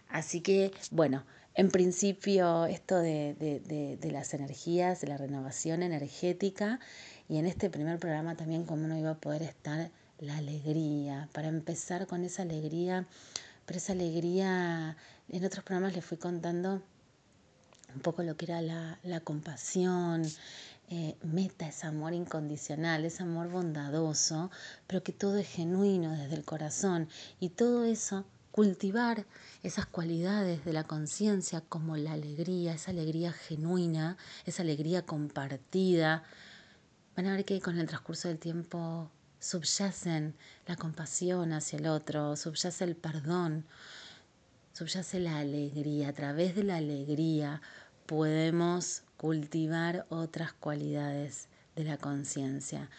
Así 0.09 0.41
que, 0.41 0.73
bueno, 0.93 1.25
en 1.55 1.71
principio 1.71 2.67
esto 2.67 2.97
de, 2.97 3.99
las 4.03 4.33
energías, 4.33 5.01
de 5.01 5.09
la 5.09 5.19
renovación 5.19 5.83
energética 5.83 6.79
y 7.29 7.39
en 7.39 7.47
este 7.47 7.69
primer 7.69 7.99
programa 7.99 8.37
también 8.37 8.65
cómo 8.65 8.87
no 8.87 8.97
iba 8.97 9.11
a 9.11 9.19
poder 9.19 9.43
estar 9.43 9.91
la 10.21 10.37
alegría, 10.37 11.29
para 11.33 11.49
empezar 11.49 12.07
con 12.07 12.23
esa 12.23 12.43
alegría, 12.43 13.07
pero 13.67 13.79
esa 13.79 13.93
alegría, 13.93 14.97
en 15.29 15.45
otros 15.45 15.65
programas 15.65 15.95
les 15.95 16.05
fui 16.05 16.17
contando 16.19 16.81
un 17.95 18.01
poco 18.01 18.23
lo 18.23 18.37
que 18.37 18.47
era 18.47 18.61
la, 18.63 18.99
la 19.03 19.21
compasión, 19.21 20.25
eh, 20.95 21.17
meta, 21.23 21.67
ese 21.69 21.87
amor 21.87 22.13
incondicional, 22.13 23.05
ese 23.07 23.23
amor 23.23 23.49
bondadoso, 23.49 24.51
pero 24.87 25.03
que 25.03 25.13
todo 25.13 25.39
es 25.39 25.49
genuino 25.49 26.13
desde 26.13 26.35
el 26.35 26.45
corazón. 26.45 27.09
Y 27.41 27.49
todo 27.49 27.85
eso, 27.85 28.27
cultivar 28.51 29.25
esas 29.63 29.87
cualidades 29.87 30.65
de 30.67 30.75
la 30.75 30.85
conciencia 30.85 31.63
como 31.63 31.97
la 31.97 32.13
alegría, 32.13 32.75
esa 32.75 32.91
alegría 32.91 33.33
genuina, 33.33 34.19
esa 34.45 34.63
alegría 34.63 35.07
compartida. 35.07 36.25
Van 37.17 37.27
a 37.27 37.37
ver 37.37 37.47
que 37.47 37.61
con 37.61 37.79
el 37.79 37.87
transcurso 37.87 38.29
del 38.29 38.39
tiempo 38.39 39.11
subyacen 39.41 40.35
la 40.67 40.77
compasión 40.77 41.55
hacia 41.55 41.79
el 41.79 41.87
otro, 41.87 42.37
subyace 42.37 42.85
el 42.85 42.97
perdón, 42.97 43.65
subyace 44.75 45.21
la 45.21 45.39
alegría. 45.39 46.09
A 46.09 46.13
través 46.13 46.55
de 46.55 46.65
la 46.65 46.77
alegría 46.77 47.63
podemos 48.07 49.03
cultivar 49.17 50.07
otras 50.09 50.53
cualidades 50.53 51.49
de 51.77 51.85
la 51.85 51.97
conciencia. 51.97 52.91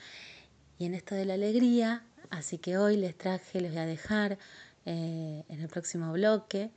Y 0.79 0.85
en 0.85 0.95
esto 0.95 1.15
de 1.15 1.25
la 1.25 1.35
alegría, 1.35 2.03
así 2.29 2.57
que 2.57 2.77
hoy 2.77 2.97
les 2.97 3.17
traje, 3.17 3.61
les 3.61 3.71
voy 3.71 3.81
a 3.81 3.85
dejar 3.85 4.37
eh, 4.85 5.43
en 5.47 5.59
el 5.61 5.67
próximo 5.67 6.11
bloque 6.11 6.71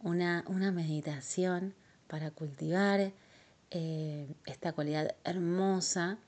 una, 0.00 0.44
una 0.46 0.72
meditación 0.72 1.74
para 2.06 2.30
cultivar 2.30 3.12
eh, 3.70 4.28
esta 4.44 4.72
cualidad 4.72 5.14
hermosa 5.24 6.18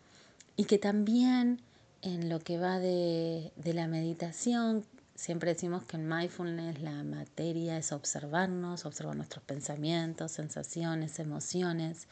y 0.56 0.64
que 0.64 0.78
también 0.78 1.61
en 2.02 2.28
lo 2.28 2.40
que 2.40 2.58
va 2.58 2.78
de, 2.78 3.52
de 3.56 3.74
la 3.74 3.87
meditación 3.87 4.84
Siempre 5.18 5.52
decimos 5.52 5.83
que 5.83 5.96
en 5.96 6.09
mindfulness 6.09 6.81
la 6.81 7.02
materia 7.02 7.76
es 7.76 7.90
observarnos, 7.90 8.87
observar 8.87 9.16
nuestros 9.16 9.42
pensamientos, 9.42 10.31
sensaciones, 10.31 11.18
emociones. 11.18 12.07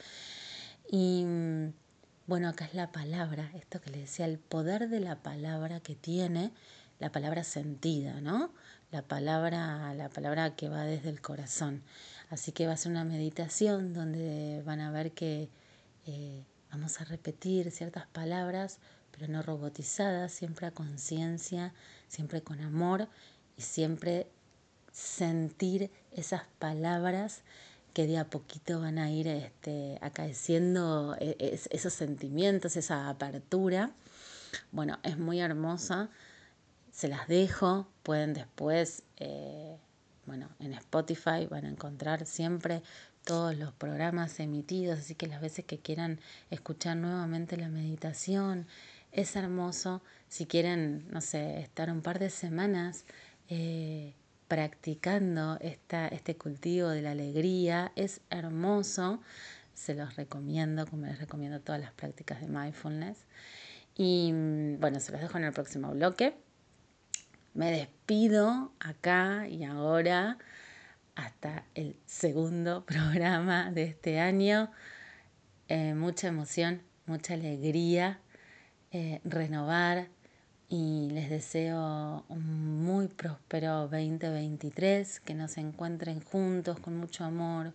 Y 0.90 1.24
bueno, 2.26 2.48
acá 2.48 2.64
es 2.64 2.74
la 2.74 2.90
palabra, 2.90 3.48
esto 3.54 3.80
que 3.80 3.90
le 3.90 3.98
decía, 3.98 4.26
el 4.26 4.40
poder 4.40 4.88
de 4.88 4.98
la 4.98 5.22
palabra 5.22 5.78
que 5.78 5.94
tiene, 5.94 6.50
la 6.98 7.12
palabra 7.12 7.44
sentida, 7.44 8.20
¿no? 8.20 8.52
La 8.90 9.02
palabra, 9.02 9.94
la 9.94 10.08
palabra 10.08 10.56
que 10.56 10.68
va 10.68 10.82
desde 10.82 11.10
el 11.10 11.20
corazón. 11.20 11.84
Así 12.28 12.50
que 12.50 12.66
va 12.66 12.72
a 12.72 12.76
ser 12.76 12.90
una 12.90 13.04
meditación 13.04 13.94
donde 13.94 14.64
van 14.66 14.80
a 14.80 14.90
ver 14.90 15.12
que 15.12 15.48
eh, 16.06 16.44
vamos 16.72 17.00
a 17.00 17.04
repetir 17.04 17.70
ciertas 17.70 18.08
palabras, 18.08 18.80
pero 19.16 19.32
no 19.32 19.42
robotizadas, 19.42 20.32
siempre 20.32 20.66
a 20.66 20.70
conciencia, 20.70 21.72
siempre 22.08 22.42
con 22.42 22.60
amor 22.60 23.08
y 23.56 23.62
siempre 23.62 24.28
sentir 24.92 25.90
esas 26.12 26.42
palabras 26.58 27.42
que 27.92 28.06
de 28.06 28.18
a 28.18 28.28
poquito 28.28 28.80
van 28.80 28.98
a 28.98 29.10
ir 29.10 29.26
este, 29.26 29.98
acaeciendo 30.02 31.16
e, 31.18 31.58
esos 31.70 31.94
sentimientos, 31.94 32.76
esa 32.76 33.08
apertura. 33.08 33.90
Bueno, 34.70 34.98
es 35.02 35.16
muy 35.18 35.40
hermosa, 35.40 36.10
se 36.92 37.08
las 37.08 37.26
dejo, 37.26 37.88
pueden 38.02 38.34
después, 38.34 39.02
eh, 39.16 39.78
bueno, 40.26 40.48
en 40.58 40.74
Spotify 40.74 41.46
van 41.48 41.64
a 41.64 41.68
encontrar 41.68 42.26
siempre 42.26 42.82
todos 43.24 43.56
los 43.56 43.72
programas 43.72 44.38
emitidos, 44.40 45.00
así 45.00 45.14
que 45.14 45.26
las 45.26 45.40
veces 45.40 45.64
que 45.64 45.78
quieran 45.78 46.20
escuchar 46.50 46.96
nuevamente 46.96 47.56
la 47.56 47.68
meditación, 47.68 48.66
es 49.12 49.36
hermoso. 49.36 50.02
Si 50.28 50.46
quieren, 50.46 51.06
no 51.10 51.20
sé, 51.20 51.60
estar 51.60 51.90
un 51.90 52.02
par 52.02 52.18
de 52.18 52.30
semanas 52.30 53.04
eh, 53.48 54.14
practicando 54.48 55.58
esta, 55.60 56.08
este 56.08 56.36
cultivo 56.36 56.88
de 56.88 57.02
la 57.02 57.12
alegría. 57.12 57.92
Es 57.96 58.20
hermoso, 58.30 59.20
se 59.74 59.94
los 59.94 60.16
recomiendo, 60.16 60.86
como 60.86 61.06
les 61.06 61.18
recomiendo 61.18 61.60
todas 61.60 61.80
las 61.80 61.92
prácticas 61.92 62.40
de 62.40 62.48
mindfulness. 62.48 63.26
Y 63.96 64.32
mm, 64.32 64.80
bueno, 64.80 65.00
se 65.00 65.12
los 65.12 65.20
dejo 65.20 65.38
en 65.38 65.44
el 65.44 65.52
próximo 65.52 65.90
bloque. 65.92 66.36
Me 67.54 67.70
despido 67.70 68.72
acá 68.80 69.48
y 69.48 69.64
ahora 69.64 70.38
hasta 71.14 71.64
el 71.74 71.96
segundo 72.06 72.84
programa 72.86 73.70
de 73.72 73.84
este 73.84 74.20
año. 74.20 74.70
Eh, 75.68 75.94
mucha 75.94 76.28
emoción, 76.28 76.82
mucha 77.06 77.34
alegría, 77.34 78.20
eh, 78.92 79.20
renovar 79.24 80.08
y 80.68 81.10
les 81.10 81.30
deseo 81.30 82.24
un 82.28 82.84
muy 82.84 83.08
próspero 83.08 83.88
2023, 83.88 85.20
que 85.20 85.34
nos 85.34 85.58
encuentren 85.58 86.20
juntos 86.20 86.78
con 86.80 86.96
mucho 86.96 87.24
amor, 87.24 87.72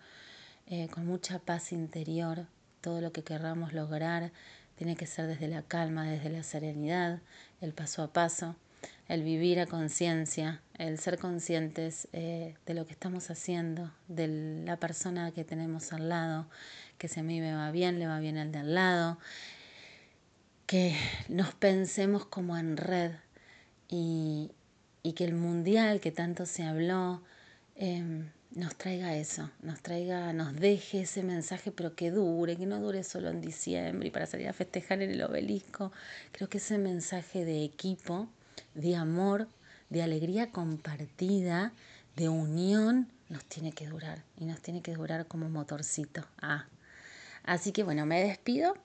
eh, 0.68 0.88
con 0.90 1.06
mucha 1.06 1.40
paz 1.40 1.72
interior. 1.72 2.48
Todo 2.82 3.02
lo 3.02 3.12
que 3.12 3.24
querramos 3.24 3.74
lograr 3.74 4.32
tiene 4.76 4.96
que 4.96 5.06
ser 5.06 5.28
desde 5.28 5.48
la 5.48 5.62
calma, 5.62 6.06
desde 6.06 6.30
la 6.30 6.44
serenidad, 6.44 7.20
el 7.62 7.74
paso 7.74 8.04
a 8.04 8.12
paso, 8.12 8.56
el 9.08 9.24
vivir 9.24 9.60
a 9.60 9.68
conciencia, 9.68 10.62
el 10.78 10.98
ser 10.98 11.18
conscientes 11.18 12.08
eh, 12.14 12.56
de 12.66 12.74
lo 12.74 12.88
que 12.88 12.94
estamos 12.94 13.30
haciendo, 13.30 13.92
de 14.08 14.64
la 14.66 14.78
persona 14.78 15.32
que 15.32 15.44
tenemos 15.44 15.94
al 15.94 16.10
lado, 16.10 16.48
que 16.98 17.08
si 17.08 17.20
a 17.20 17.24
mí 17.24 17.40
me 17.40 17.54
va 17.54 17.72
bien, 17.72 18.00
le 18.00 18.08
va 18.08 18.20
bien 18.20 18.38
al 18.38 18.52
de 18.52 18.60
al 18.60 18.74
lado 18.74 19.18
que 20.72 20.96
nos 21.28 21.54
pensemos 21.54 22.26
como 22.26 22.58
en 22.58 22.78
red 22.78 23.12
y, 23.90 24.52
que 25.18 25.26
el 25.26 25.34
mundial 25.34 26.00
que 26.00 26.14
tanto 26.14 26.46
se 26.46 26.64
habló 26.64 27.22
em, 27.76 28.30
nos 28.52 28.78
traiga 28.78 29.18
eso, 29.18 29.52
nos 29.62 29.82
traiga, 29.82 30.32
nos 30.32 30.56
deje 30.56 31.02
ese 31.02 31.24
mensaje, 31.24 31.74
pero 31.74 31.94
que 31.94 32.10
dure, 32.10 32.56
que 32.56 32.66
no 32.66 32.80
dure 32.80 33.04
solo 33.04 33.28
en 33.28 33.42
diciembre 33.42 34.08
y 34.08 34.12
para 34.12 34.26
salir 34.28 34.48
a 34.48 34.54
festejar 34.54 35.02
en 35.02 35.12
el 35.12 35.22
obelisco. 35.24 35.92
Creo 36.32 36.48
que 36.48 36.60
ese 36.60 36.78
mensaje 36.78 37.44
de 37.44 37.66
equipo, 37.66 38.30
de 38.74 38.96
amor, 38.96 39.50
de 39.90 40.04
alegría 40.04 40.52
compartida, 40.52 41.74
de 42.16 42.30
unión, 42.30 43.10
nos 43.28 43.44
tiene 43.44 43.74
que 43.74 43.88
durar 43.88 44.24
y 44.38 44.46
nos 44.46 44.62
tiene 44.62 44.82
que 44.82 44.94
durar 44.94 45.28
como 45.28 45.50
motorcito. 45.50 46.26
Ah. 46.42 46.66
Así 47.44 47.74
que 47.74 47.84
bueno, 47.84 48.06
me 48.06 48.24
despido 48.24 48.78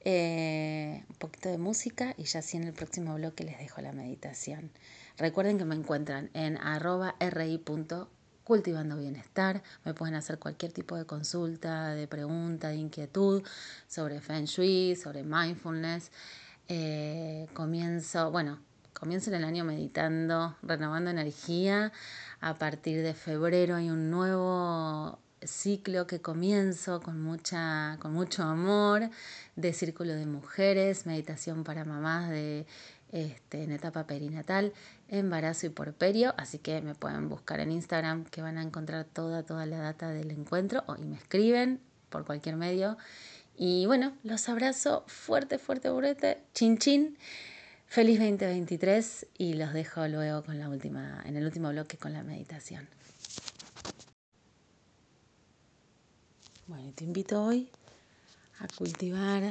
eh, 0.00 1.04
un 1.08 1.16
poquito 1.16 1.48
de 1.48 1.58
música 1.58 2.14
y 2.16 2.24
ya 2.24 2.40
así 2.40 2.56
en 2.56 2.64
el 2.64 2.72
próximo 2.72 3.14
bloque 3.14 3.44
les 3.44 3.58
dejo 3.58 3.80
la 3.80 3.92
meditación. 3.92 4.70
Recuerden 5.16 5.58
que 5.58 5.64
me 5.64 5.74
encuentran 5.74 6.30
en 6.34 6.56
arroba 6.58 7.16
ri.cultivando 7.18 8.96
bienestar. 8.96 9.62
Me 9.84 9.94
pueden 9.94 10.14
hacer 10.14 10.38
cualquier 10.38 10.72
tipo 10.72 10.96
de 10.96 11.04
consulta, 11.04 11.94
de 11.94 12.06
pregunta, 12.06 12.68
de 12.68 12.76
inquietud 12.76 13.42
sobre 13.88 14.20
Feng 14.20 14.44
Shui, 14.44 14.94
sobre 14.94 15.24
mindfulness. 15.24 16.12
Eh, 16.68 17.48
comienzo, 17.52 18.30
bueno, 18.30 18.60
comienzo 18.92 19.30
en 19.30 19.36
el 19.36 19.44
año 19.44 19.64
meditando, 19.64 20.56
renovando 20.62 21.10
energía. 21.10 21.92
A 22.40 22.58
partir 22.58 23.02
de 23.02 23.14
febrero 23.14 23.74
hay 23.74 23.90
un 23.90 24.10
nuevo 24.10 25.18
ciclo 25.42 26.06
que 26.06 26.20
comienzo 26.20 27.00
con, 27.00 27.20
mucha, 27.22 27.96
con 28.00 28.12
mucho 28.12 28.42
amor 28.42 29.10
de 29.56 29.72
Círculo 29.72 30.14
de 30.14 30.26
Mujeres, 30.26 31.06
meditación 31.06 31.64
para 31.64 31.84
mamás 31.84 32.30
de, 32.30 32.66
este, 33.12 33.62
en 33.62 33.72
etapa 33.72 34.06
perinatal, 34.06 34.74
embarazo 35.08 35.66
y 35.66 35.70
porperio, 35.70 36.34
así 36.36 36.58
que 36.58 36.82
me 36.82 36.94
pueden 36.94 37.28
buscar 37.28 37.60
en 37.60 37.72
Instagram 37.72 38.24
que 38.24 38.42
van 38.42 38.58
a 38.58 38.62
encontrar 38.62 39.04
toda, 39.06 39.44
toda 39.44 39.64
la 39.64 39.78
data 39.78 40.10
del 40.10 40.30
encuentro 40.30 40.84
o, 40.86 40.96
y 40.96 41.04
me 41.06 41.16
escriben 41.16 41.80
por 42.10 42.26
cualquier 42.26 42.56
medio. 42.56 42.98
Y 43.56 43.86
bueno, 43.86 44.12
los 44.24 44.48
abrazo 44.48 45.04
fuerte, 45.06 45.58
fuerte, 45.58 45.90
fuerte, 45.90 46.38
chin 46.52 46.78
chin. 46.78 47.16
Feliz 47.86 48.18
2023 48.18 49.26
y 49.38 49.54
los 49.54 49.72
dejo 49.72 50.06
luego 50.08 50.44
con 50.44 50.58
la 50.58 50.68
última, 50.68 51.22
en 51.24 51.36
el 51.36 51.46
último 51.46 51.70
bloque 51.70 51.96
con 51.96 52.12
la 52.12 52.22
meditación. 52.22 52.86
Bueno, 56.68 56.92
te 56.94 57.02
invito 57.04 57.42
hoy 57.42 57.66
a 58.58 58.68
cultivar 58.76 59.42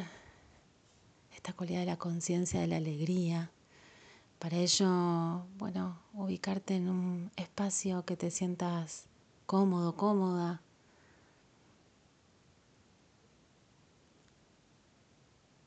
esta 1.33 1.51
cualidad 1.51 1.79
de 1.79 1.87
la 1.87 1.97
conciencia 1.97 2.61
de 2.61 2.67
la 2.67 2.77
alegría. 2.77 3.49
Para 4.37 4.57
ello, 4.57 5.47
bueno, 5.57 5.97
ubicarte 6.13 6.75
en 6.75 6.87
un 6.89 7.31
espacio 7.35 8.05
que 8.05 8.15
te 8.15 8.29
sientas 8.29 9.05
cómodo, 9.47 9.95
cómoda. 9.95 10.61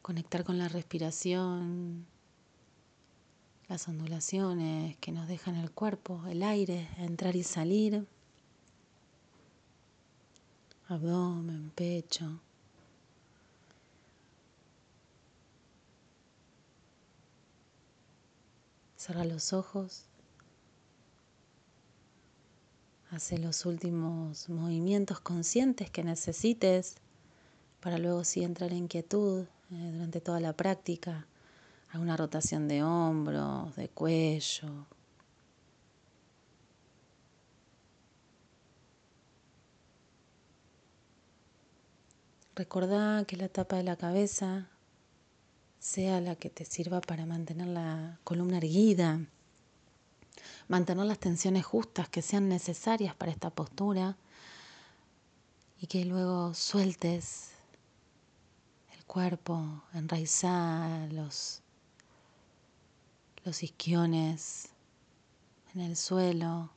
Conectar 0.03 0.45
con 0.45 0.57
la 0.57 0.69
respiración, 0.69 2.07
las 3.67 3.89
ondulaciones 3.89 4.97
que 4.99 5.11
nos 5.11 5.27
dejan 5.27 5.57
el 5.57 5.73
cuerpo, 5.73 6.23
el 6.29 6.45
aire, 6.45 6.87
entrar 6.99 7.35
y 7.35 7.43
salir 7.43 8.07
abdomen, 10.91 11.71
pecho. 11.75 12.41
Cerra 18.97 19.25
los 19.25 19.53
ojos. 19.53 20.05
Hace 23.11 23.39
los 23.39 23.67
últimos 23.67 24.49
movimientos 24.49 25.21
conscientes 25.21 25.91
que 25.91 26.05
necesites 26.05 26.97
para 27.81 27.99
luego 27.99 28.25
sí 28.25 28.43
entrar 28.43 28.73
en 28.73 28.89
quietud 28.89 29.47
eh, 29.73 29.91
durante 29.93 30.21
toda 30.21 30.41
la 30.41 30.53
práctica. 30.53 31.27
Alguna 31.91 32.17
rotación 32.17 32.69
de 32.69 32.83
hombros, 32.83 33.75
de 33.77 33.89
cuello, 33.89 34.87
Recordá 42.61 43.25
que 43.27 43.39
la 43.39 43.49
tapa 43.49 43.77
de 43.77 43.85
la 43.85 43.97
cabeza 43.97 44.69
sea 45.79 46.21
la 46.21 46.37
que 46.37 46.51
te 46.51 46.67
sirva 46.67 47.01
para 47.01 47.25
mantener 47.25 47.69
la 47.69 48.19
columna 48.23 48.59
erguida, 48.59 49.19
mantener 50.69 51.07
las 51.07 51.19
tensiones 51.19 51.65
justas 51.65 52.11
que 52.11 52.21
sean 52.21 52.51
necesarias 52.51 53.15
para 53.15 53.33
esta 53.33 53.49
postura 53.49 54.15
y 55.81 55.87
que 55.87 56.05
luego 56.05 56.53
sueltes 56.53 57.53
el 58.95 59.07
cuerpo, 59.07 59.83
enraizar 59.95 61.11
los, 61.15 61.63
los 63.43 63.63
isquiones 63.63 64.69
en 65.75 65.81
el 65.81 65.97
suelo. 65.97 66.69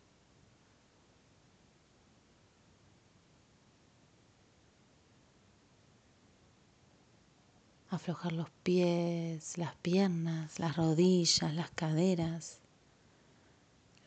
Aflojar 7.94 8.34
los 8.34 8.50
pies, 8.64 9.58
las 9.58 9.76
piernas, 9.76 10.58
las 10.60 10.76
rodillas, 10.78 11.54
las 11.54 11.70
caderas. 11.72 12.60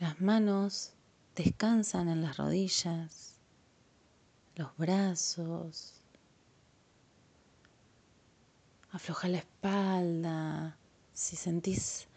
Las 0.01 0.20
manos 0.20 0.92
descansan 1.37 2.09
en 2.09 2.20
las 2.20 2.37
rodillas, 2.37 3.35
los 4.57 4.77
brazos. 4.77 5.94
Afloja 8.90 9.29
la 9.29 9.38
espalda. 9.38 10.77
Si 11.12 11.37
sentís 11.37 12.09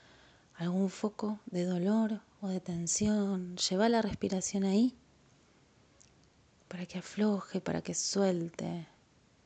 algún 0.56 0.90
foco 0.90 1.40
de 1.46 1.66
dolor 1.66 2.22
o 2.42 2.48
de 2.48 2.60
tensión, 2.60 3.56
lleva 3.58 3.90
la 3.90 4.02
respiración 4.02 4.64
ahí 4.64 4.96
para 6.68 6.86
que 6.86 7.00
afloje, 7.00 7.62
para 7.62 7.82
que 7.82 7.94
suelte, 7.94 8.88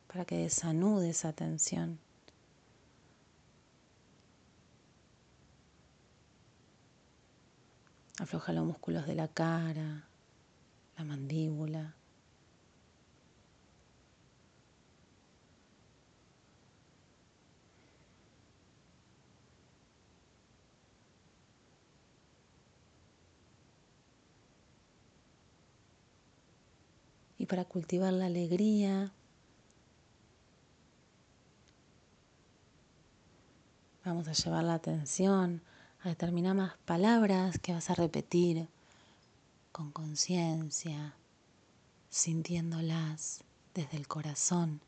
para 0.08 0.26
que 0.26 0.38
desanude 0.38 1.10
esa 1.10 1.34
tensión. 1.34 2.03
Afloja 8.24 8.54
los 8.54 8.66
músculos 8.66 9.06
de 9.06 9.16
la 9.16 9.28
cara, 9.28 10.08
la 10.98 11.04
mandíbula. 11.04 11.94
Y 27.38 27.46
para 27.46 27.66
cultivar 27.66 28.14
la 28.14 28.28
alegría, 28.28 29.12
vamos 34.06 34.30
a 34.30 34.32
llevar 34.32 34.64
la 34.64 34.76
atención 34.76 35.62
a 36.04 36.10
determinadas 36.10 36.74
palabras 36.86 37.58
que 37.60 37.74
vas 37.74 37.90
a 37.90 37.96
repetir 37.96 38.68
con 39.72 39.92
conciencia, 39.92 41.16
sintiéndolas 42.10 43.44
desde 43.74 43.98
el 43.98 44.08
corazón. 44.08 44.82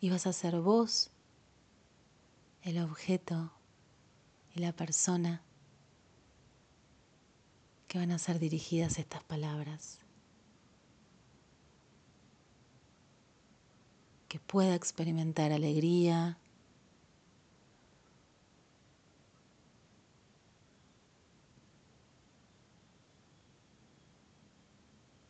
Y 0.00 0.08
vas 0.08 0.26
a 0.26 0.32
ser 0.32 0.58
vos 0.60 1.10
el 2.62 2.78
objeto 2.78 3.52
y 4.54 4.60
la 4.60 4.72
persona 4.72 5.42
que 7.88 7.98
van 7.98 8.10
a 8.10 8.18
ser 8.18 8.38
dirigidas 8.38 8.98
estas 8.98 9.22
palabras. 9.22 10.01
Que 14.32 14.40
pueda 14.40 14.74
experimentar 14.74 15.52
alegría, 15.52 16.38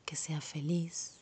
que 0.05 0.15
sea 0.15 0.41
feliz. 0.41 1.19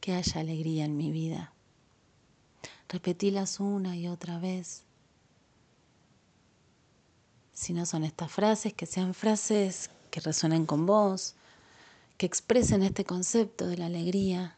Que 0.00 0.14
haya 0.14 0.40
alegría 0.40 0.84
en 0.84 0.96
mi 0.96 1.12
vida. 1.12 1.52
Repetílas 2.88 3.60
una 3.60 3.96
y 3.96 4.08
otra 4.08 4.40
vez 4.40 4.86
si 7.56 7.72
no 7.72 7.86
son 7.86 8.04
estas 8.04 8.30
frases, 8.30 8.74
que 8.74 8.84
sean 8.84 9.14
frases 9.14 9.88
que 10.10 10.20
resuenen 10.20 10.66
con 10.66 10.84
vos, 10.84 11.34
que 12.18 12.26
expresen 12.26 12.82
este 12.82 13.04
concepto 13.04 13.66
de 13.66 13.78
la 13.78 13.86
alegría 13.86 14.56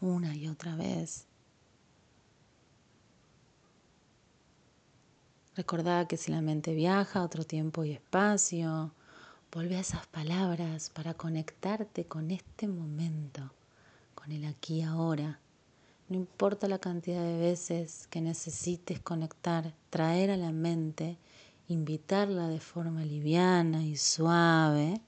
una 0.00 0.34
y 0.34 0.48
otra 0.48 0.74
vez. 0.74 1.26
Recordá 5.54 6.08
que 6.08 6.16
si 6.16 6.32
la 6.32 6.40
mente 6.40 6.74
viaja 6.74 7.20
a 7.20 7.24
otro 7.24 7.44
tiempo 7.44 7.84
y 7.84 7.92
espacio, 7.92 8.90
vuelve 9.52 9.76
a 9.76 9.80
esas 9.80 10.06
palabras 10.06 10.88
para 10.88 11.12
conectarte 11.12 12.06
con 12.06 12.30
este 12.30 12.68
momento, 12.68 13.52
con 14.14 14.32
el 14.32 14.46
aquí 14.46 14.76
y 14.76 14.82
ahora. 14.82 15.40
No 16.08 16.16
importa 16.16 16.68
la 16.68 16.78
cantidad 16.78 17.22
de 17.22 17.38
veces 17.38 18.06
que 18.08 18.20
necesites 18.20 19.00
conectar, 19.00 19.74
traer 19.88 20.30
a 20.30 20.36
la 20.36 20.52
mente, 20.52 21.16
invitarla 21.66 22.48
de 22.48 22.60
forma 22.60 23.04
liviana 23.04 23.84
y 23.84 23.96
suave 23.96 25.00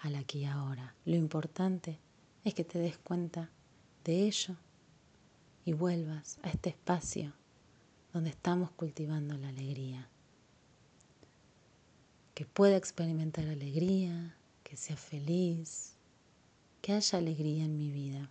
al 0.00 0.16
aquí 0.16 0.40
y 0.40 0.44
ahora. 0.46 0.94
Lo 1.04 1.14
importante 1.14 2.00
es 2.44 2.54
que 2.54 2.64
te 2.64 2.80
des 2.80 2.98
cuenta 2.98 3.50
de 4.04 4.26
ello 4.26 4.56
y 5.64 5.72
vuelvas 5.72 6.38
a 6.42 6.50
este 6.50 6.70
espacio 6.70 7.32
donde 8.12 8.30
estamos 8.30 8.72
cultivando 8.72 9.36
la 9.36 9.50
alegría. 9.50 10.08
Que 12.34 12.44
pueda 12.44 12.76
experimentar 12.76 13.46
alegría, 13.46 14.36
que 14.64 14.76
sea 14.76 14.96
feliz, 14.96 15.94
que 16.82 16.92
haya 16.92 17.18
alegría 17.18 17.64
en 17.64 17.76
mi 17.76 17.92
vida. 17.92 18.30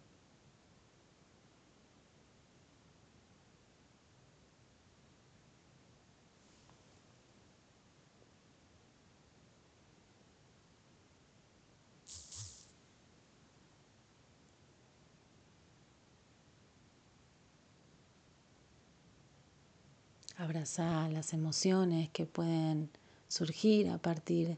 Abrazar 20.60 21.10
las 21.14 21.32
emociones 21.32 22.10
que 22.10 22.26
pueden 22.26 22.90
surgir 23.30 23.90
a 23.90 23.98
partir 23.98 24.58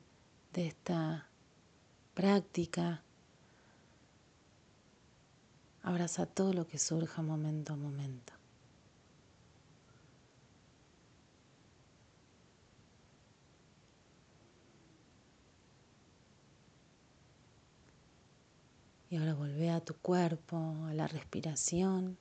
de 0.52 0.66
esta 0.66 1.28
práctica. 2.16 3.04
Abraza 5.84 6.26
todo 6.26 6.54
lo 6.54 6.66
que 6.66 6.80
surja 6.80 7.22
momento 7.22 7.74
a 7.74 7.76
momento. 7.76 8.34
Y 19.12 19.18
ahora 19.18 19.36
vuelve 19.36 19.70
a 19.70 19.82
tu 19.82 19.94
cuerpo, 19.94 20.88
a 20.88 20.96
la 20.96 21.06
respiración 21.06 22.18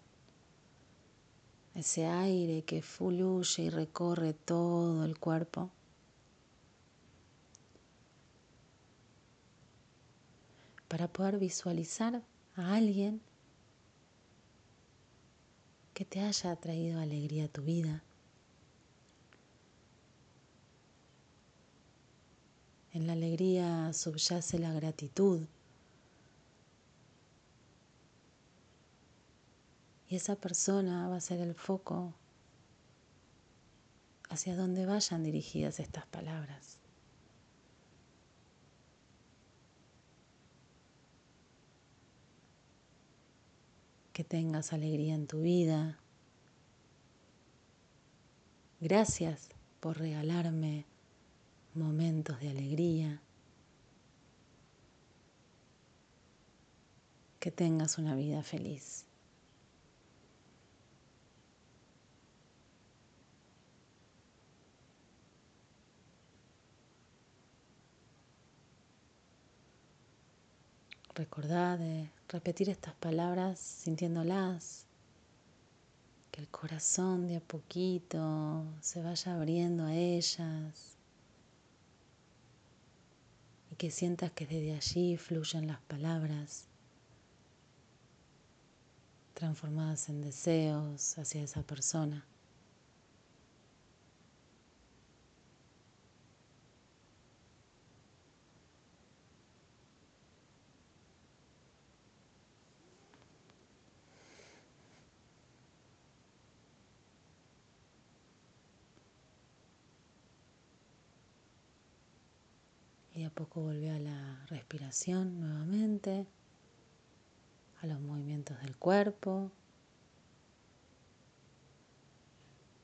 ese 1.74 2.06
aire 2.06 2.62
que 2.62 2.82
fluye 2.82 3.62
y 3.62 3.70
recorre 3.70 4.34
todo 4.34 5.04
el 5.04 5.18
cuerpo. 5.18 5.70
Para 10.88 11.06
poder 11.08 11.38
visualizar 11.38 12.22
a 12.56 12.74
alguien 12.74 13.20
que 15.94 16.04
te 16.04 16.20
haya 16.20 16.56
traído 16.56 17.00
alegría 17.00 17.44
a 17.44 17.48
tu 17.48 17.62
vida. 17.62 18.02
En 22.92 23.06
la 23.06 23.12
alegría 23.12 23.92
subyace 23.92 24.58
la 24.58 24.72
gratitud. 24.72 25.42
Y 30.10 30.16
esa 30.16 30.34
persona 30.34 31.08
va 31.08 31.16
a 31.16 31.20
ser 31.20 31.38
el 31.40 31.54
foco 31.54 32.12
hacia 34.28 34.56
donde 34.56 34.84
vayan 34.84 35.22
dirigidas 35.22 35.78
estas 35.78 36.04
palabras. 36.06 36.78
Que 44.12 44.24
tengas 44.24 44.72
alegría 44.72 45.14
en 45.14 45.28
tu 45.28 45.42
vida. 45.42 46.00
Gracias 48.80 49.50
por 49.78 49.96
regalarme 49.96 50.86
momentos 51.74 52.40
de 52.40 52.50
alegría. 52.50 53.22
Que 57.38 57.52
tengas 57.52 57.96
una 57.96 58.16
vida 58.16 58.42
feliz. 58.42 59.06
Recordad 71.20 71.78
de 71.78 72.08
repetir 72.30 72.70
estas 72.70 72.94
palabras 72.94 73.58
sintiéndolas, 73.58 74.86
que 76.32 76.40
el 76.40 76.48
corazón 76.48 77.28
de 77.28 77.36
a 77.36 77.40
poquito 77.40 78.64
se 78.80 79.02
vaya 79.02 79.34
abriendo 79.34 79.84
a 79.84 79.94
ellas 79.94 80.96
y 83.70 83.74
que 83.74 83.90
sientas 83.90 84.30
que 84.30 84.46
desde 84.46 84.74
allí 84.74 85.18
fluyen 85.18 85.66
las 85.66 85.82
palabras 85.82 86.64
transformadas 89.34 90.08
en 90.08 90.22
deseos 90.22 91.18
hacia 91.18 91.42
esa 91.42 91.62
persona. 91.62 92.24
Poco 113.30 113.60
volvió 113.60 113.94
a 113.94 113.98
la 113.98 114.44
respiración 114.46 115.40
nuevamente, 115.40 116.26
a 117.80 117.86
los 117.86 118.00
movimientos 118.00 118.60
del 118.60 118.76
cuerpo. 118.76 119.50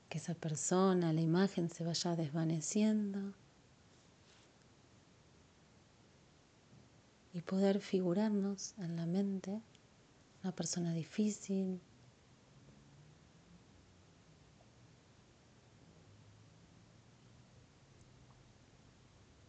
Que 0.09 0.19
esa 0.19 0.35
persona, 0.35 1.13
la 1.13 1.21
imagen 1.21 1.69
se 1.69 1.85
vaya 1.85 2.17
desvaneciendo. 2.17 3.35
Y 7.35 7.43
poder 7.43 7.81
figurarnos 7.81 8.75
en 8.79 8.97
la 8.97 9.05
mente 9.05 9.61
una 10.43 10.55
persona 10.55 10.93
difícil, 10.95 11.81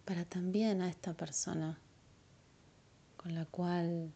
para 0.07 0.23
también 0.23 0.81
a 0.81 0.87
esta 0.87 1.13
persona 1.13 1.77
con 3.17 3.35
la 3.35 3.45
cual 3.45 4.13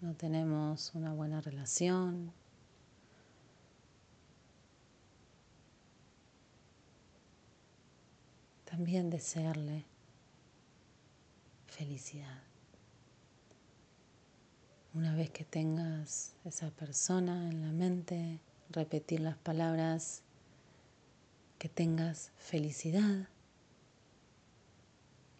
no 0.00 0.14
tenemos 0.14 0.90
una 0.96 1.12
buena 1.12 1.40
relación. 1.40 2.32
También 8.64 9.10
desearle 9.10 9.84
felicidad. 11.68 12.42
Una 14.92 15.14
vez 15.14 15.30
que 15.30 15.44
tengas 15.44 16.34
esa 16.44 16.70
persona 16.70 17.48
en 17.48 17.62
la 17.62 17.70
mente, 17.70 18.40
repetir 18.70 19.20
las 19.20 19.36
palabras 19.36 20.24
que 21.60 21.68
tengas 21.68 22.32
felicidad 22.38 23.28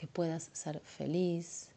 que 0.00 0.06
puedas 0.06 0.48
ser 0.54 0.80
feliz, 0.80 1.68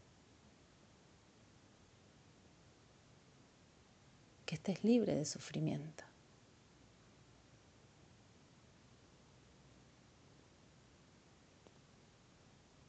que 4.45 4.55
estés 4.55 4.81
libre 4.85 5.13
de 5.13 5.25
sufrimiento. 5.25 6.05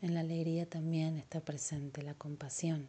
En 0.03 0.15
la 0.15 0.21
alegría 0.21 0.71
también 0.71 1.17
está 1.17 1.41
presente 1.41 2.05
la 2.05 2.15
compasión. 2.15 2.87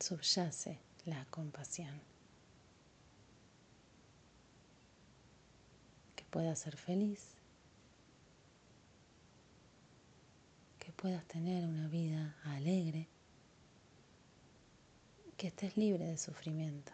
Subyace 0.00 0.78
la 1.04 1.26
compasión. 1.26 2.00
Puedas 6.32 6.58
ser 6.58 6.78
feliz, 6.78 7.34
que 10.78 10.90
puedas 10.92 11.22
tener 11.26 11.66
una 11.66 11.88
vida 11.88 12.34
alegre, 12.44 13.06
que 15.36 15.48
estés 15.48 15.76
libre 15.76 16.06
de 16.06 16.16
sufrimiento. 16.16 16.90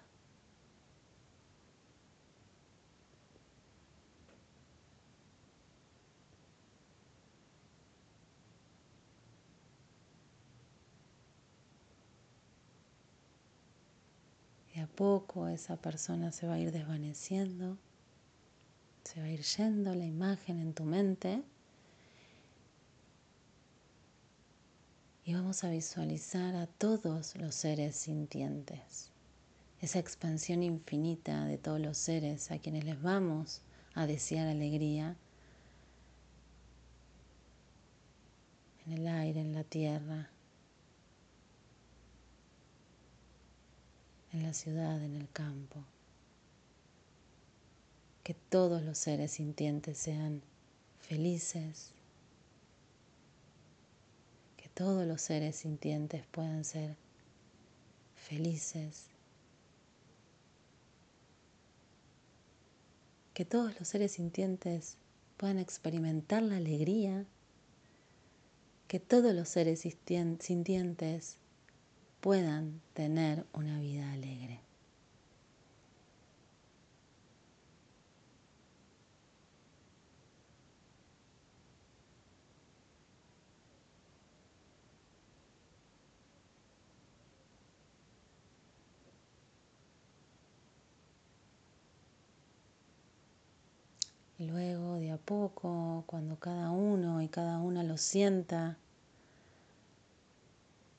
Y 14.75 14.81
a 14.81 14.89
poco 14.89 15.47
esa 15.47 15.77
persona 15.77 16.33
se 16.33 16.49
va 16.49 16.55
a 16.55 16.59
ir 16.59 16.73
desvaneciendo 16.73 17.79
se 19.09 19.21
va 19.21 19.27
a 19.27 19.31
ir 19.31 19.41
yendo 19.41 19.95
la 19.95 20.05
imagen 20.05 20.61
en 20.61 20.75
tu 20.75 20.85
mente. 20.85 21.43
Y 25.25 25.33
vamos 25.33 25.65
a 25.65 25.71
visualizar 25.71 26.55
a 26.55 26.67
todos 26.67 27.35
los 27.37 27.55
seres 27.55 27.97
sintientes, 27.97 29.11
esa 29.81 29.99
expansión 29.99 30.63
infinita 30.63 31.47
de 31.47 31.57
todos 31.57 31.81
los 31.81 31.97
seres 31.97 32.51
a 32.51 32.59
quienes 32.59 32.85
les 32.85 33.01
vamos 33.01 33.63
a 33.95 34.07
desear 34.07 34.47
alegría 34.47 35.17
en 38.85 38.93
el 38.93 39.07
aire, 39.07 39.41
en 39.41 39.55
la 39.55 39.65
tierra, 39.65 40.29
en 44.35 44.43
la 44.43 44.53
ciudad, 44.53 45.03
en 45.03 45.17
el 45.17 45.31
campo. 45.31 45.83
Que 48.29 48.35
todos 48.35 48.83
los 48.83 48.99
seres 48.99 49.31
sintientes 49.31 49.97
sean 49.97 50.43
felices, 51.01 51.93
que 54.59 54.69
todos 54.69 55.07
los 55.07 55.23
seres 55.23 55.57
sintientes 55.57 56.27
puedan 56.31 56.63
ser 56.63 56.95
felices, 58.17 59.07
que 63.33 63.47
todos 63.47 63.73
los 63.79 63.89
seres 63.89 64.13
sintientes 64.13 64.99
puedan 65.39 65.59
experimentar 65.59 66.43
la 66.43 66.59
alegría, 66.59 67.25
que 68.89 69.01
todos 69.01 69.35
los 69.35 69.49
seres 69.49 69.81
sintientes 69.81 71.39
puedan 72.21 72.83
tener 72.93 73.47
una 73.55 73.81
vida 73.81 74.13
alegre. 74.13 74.61
Y 94.41 94.47
luego 94.47 94.95
de 94.95 95.11
a 95.11 95.18
poco, 95.29 96.05
cuando 96.07 96.37
cada 96.39 96.71
uno 96.71 97.21
y 97.21 97.29
cada 97.29 97.59
una 97.59 97.83
lo 97.83 97.99
sienta, 97.99 98.79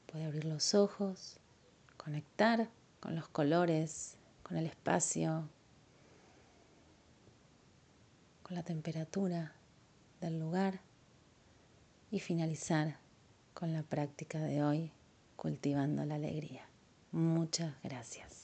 puede 0.05 0.25
abrir 0.25 0.45
los 0.45 0.75
ojos, 0.75 1.37
conectar 1.97 2.69
con 2.99 3.15
los 3.15 3.27
colores, 3.27 4.17
con 4.43 4.57
el 4.57 4.67
espacio, 4.67 5.49
con 8.43 8.55
la 8.55 8.61
temperatura 8.61 9.53
del 10.21 10.39
lugar 10.39 10.79
y 12.11 12.19
finalizar 12.19 12.97
con 13.55 13.73
la 13.73 13.81
práctica 13.81 14.37
de 14.37 14.63
hoy 14.63 14.91
cultivando 15.37 16.05
la 16.05 16.15
alegría. 16.15 16.67
Muchas 17.11 17.73
gracias. 17.81 18.38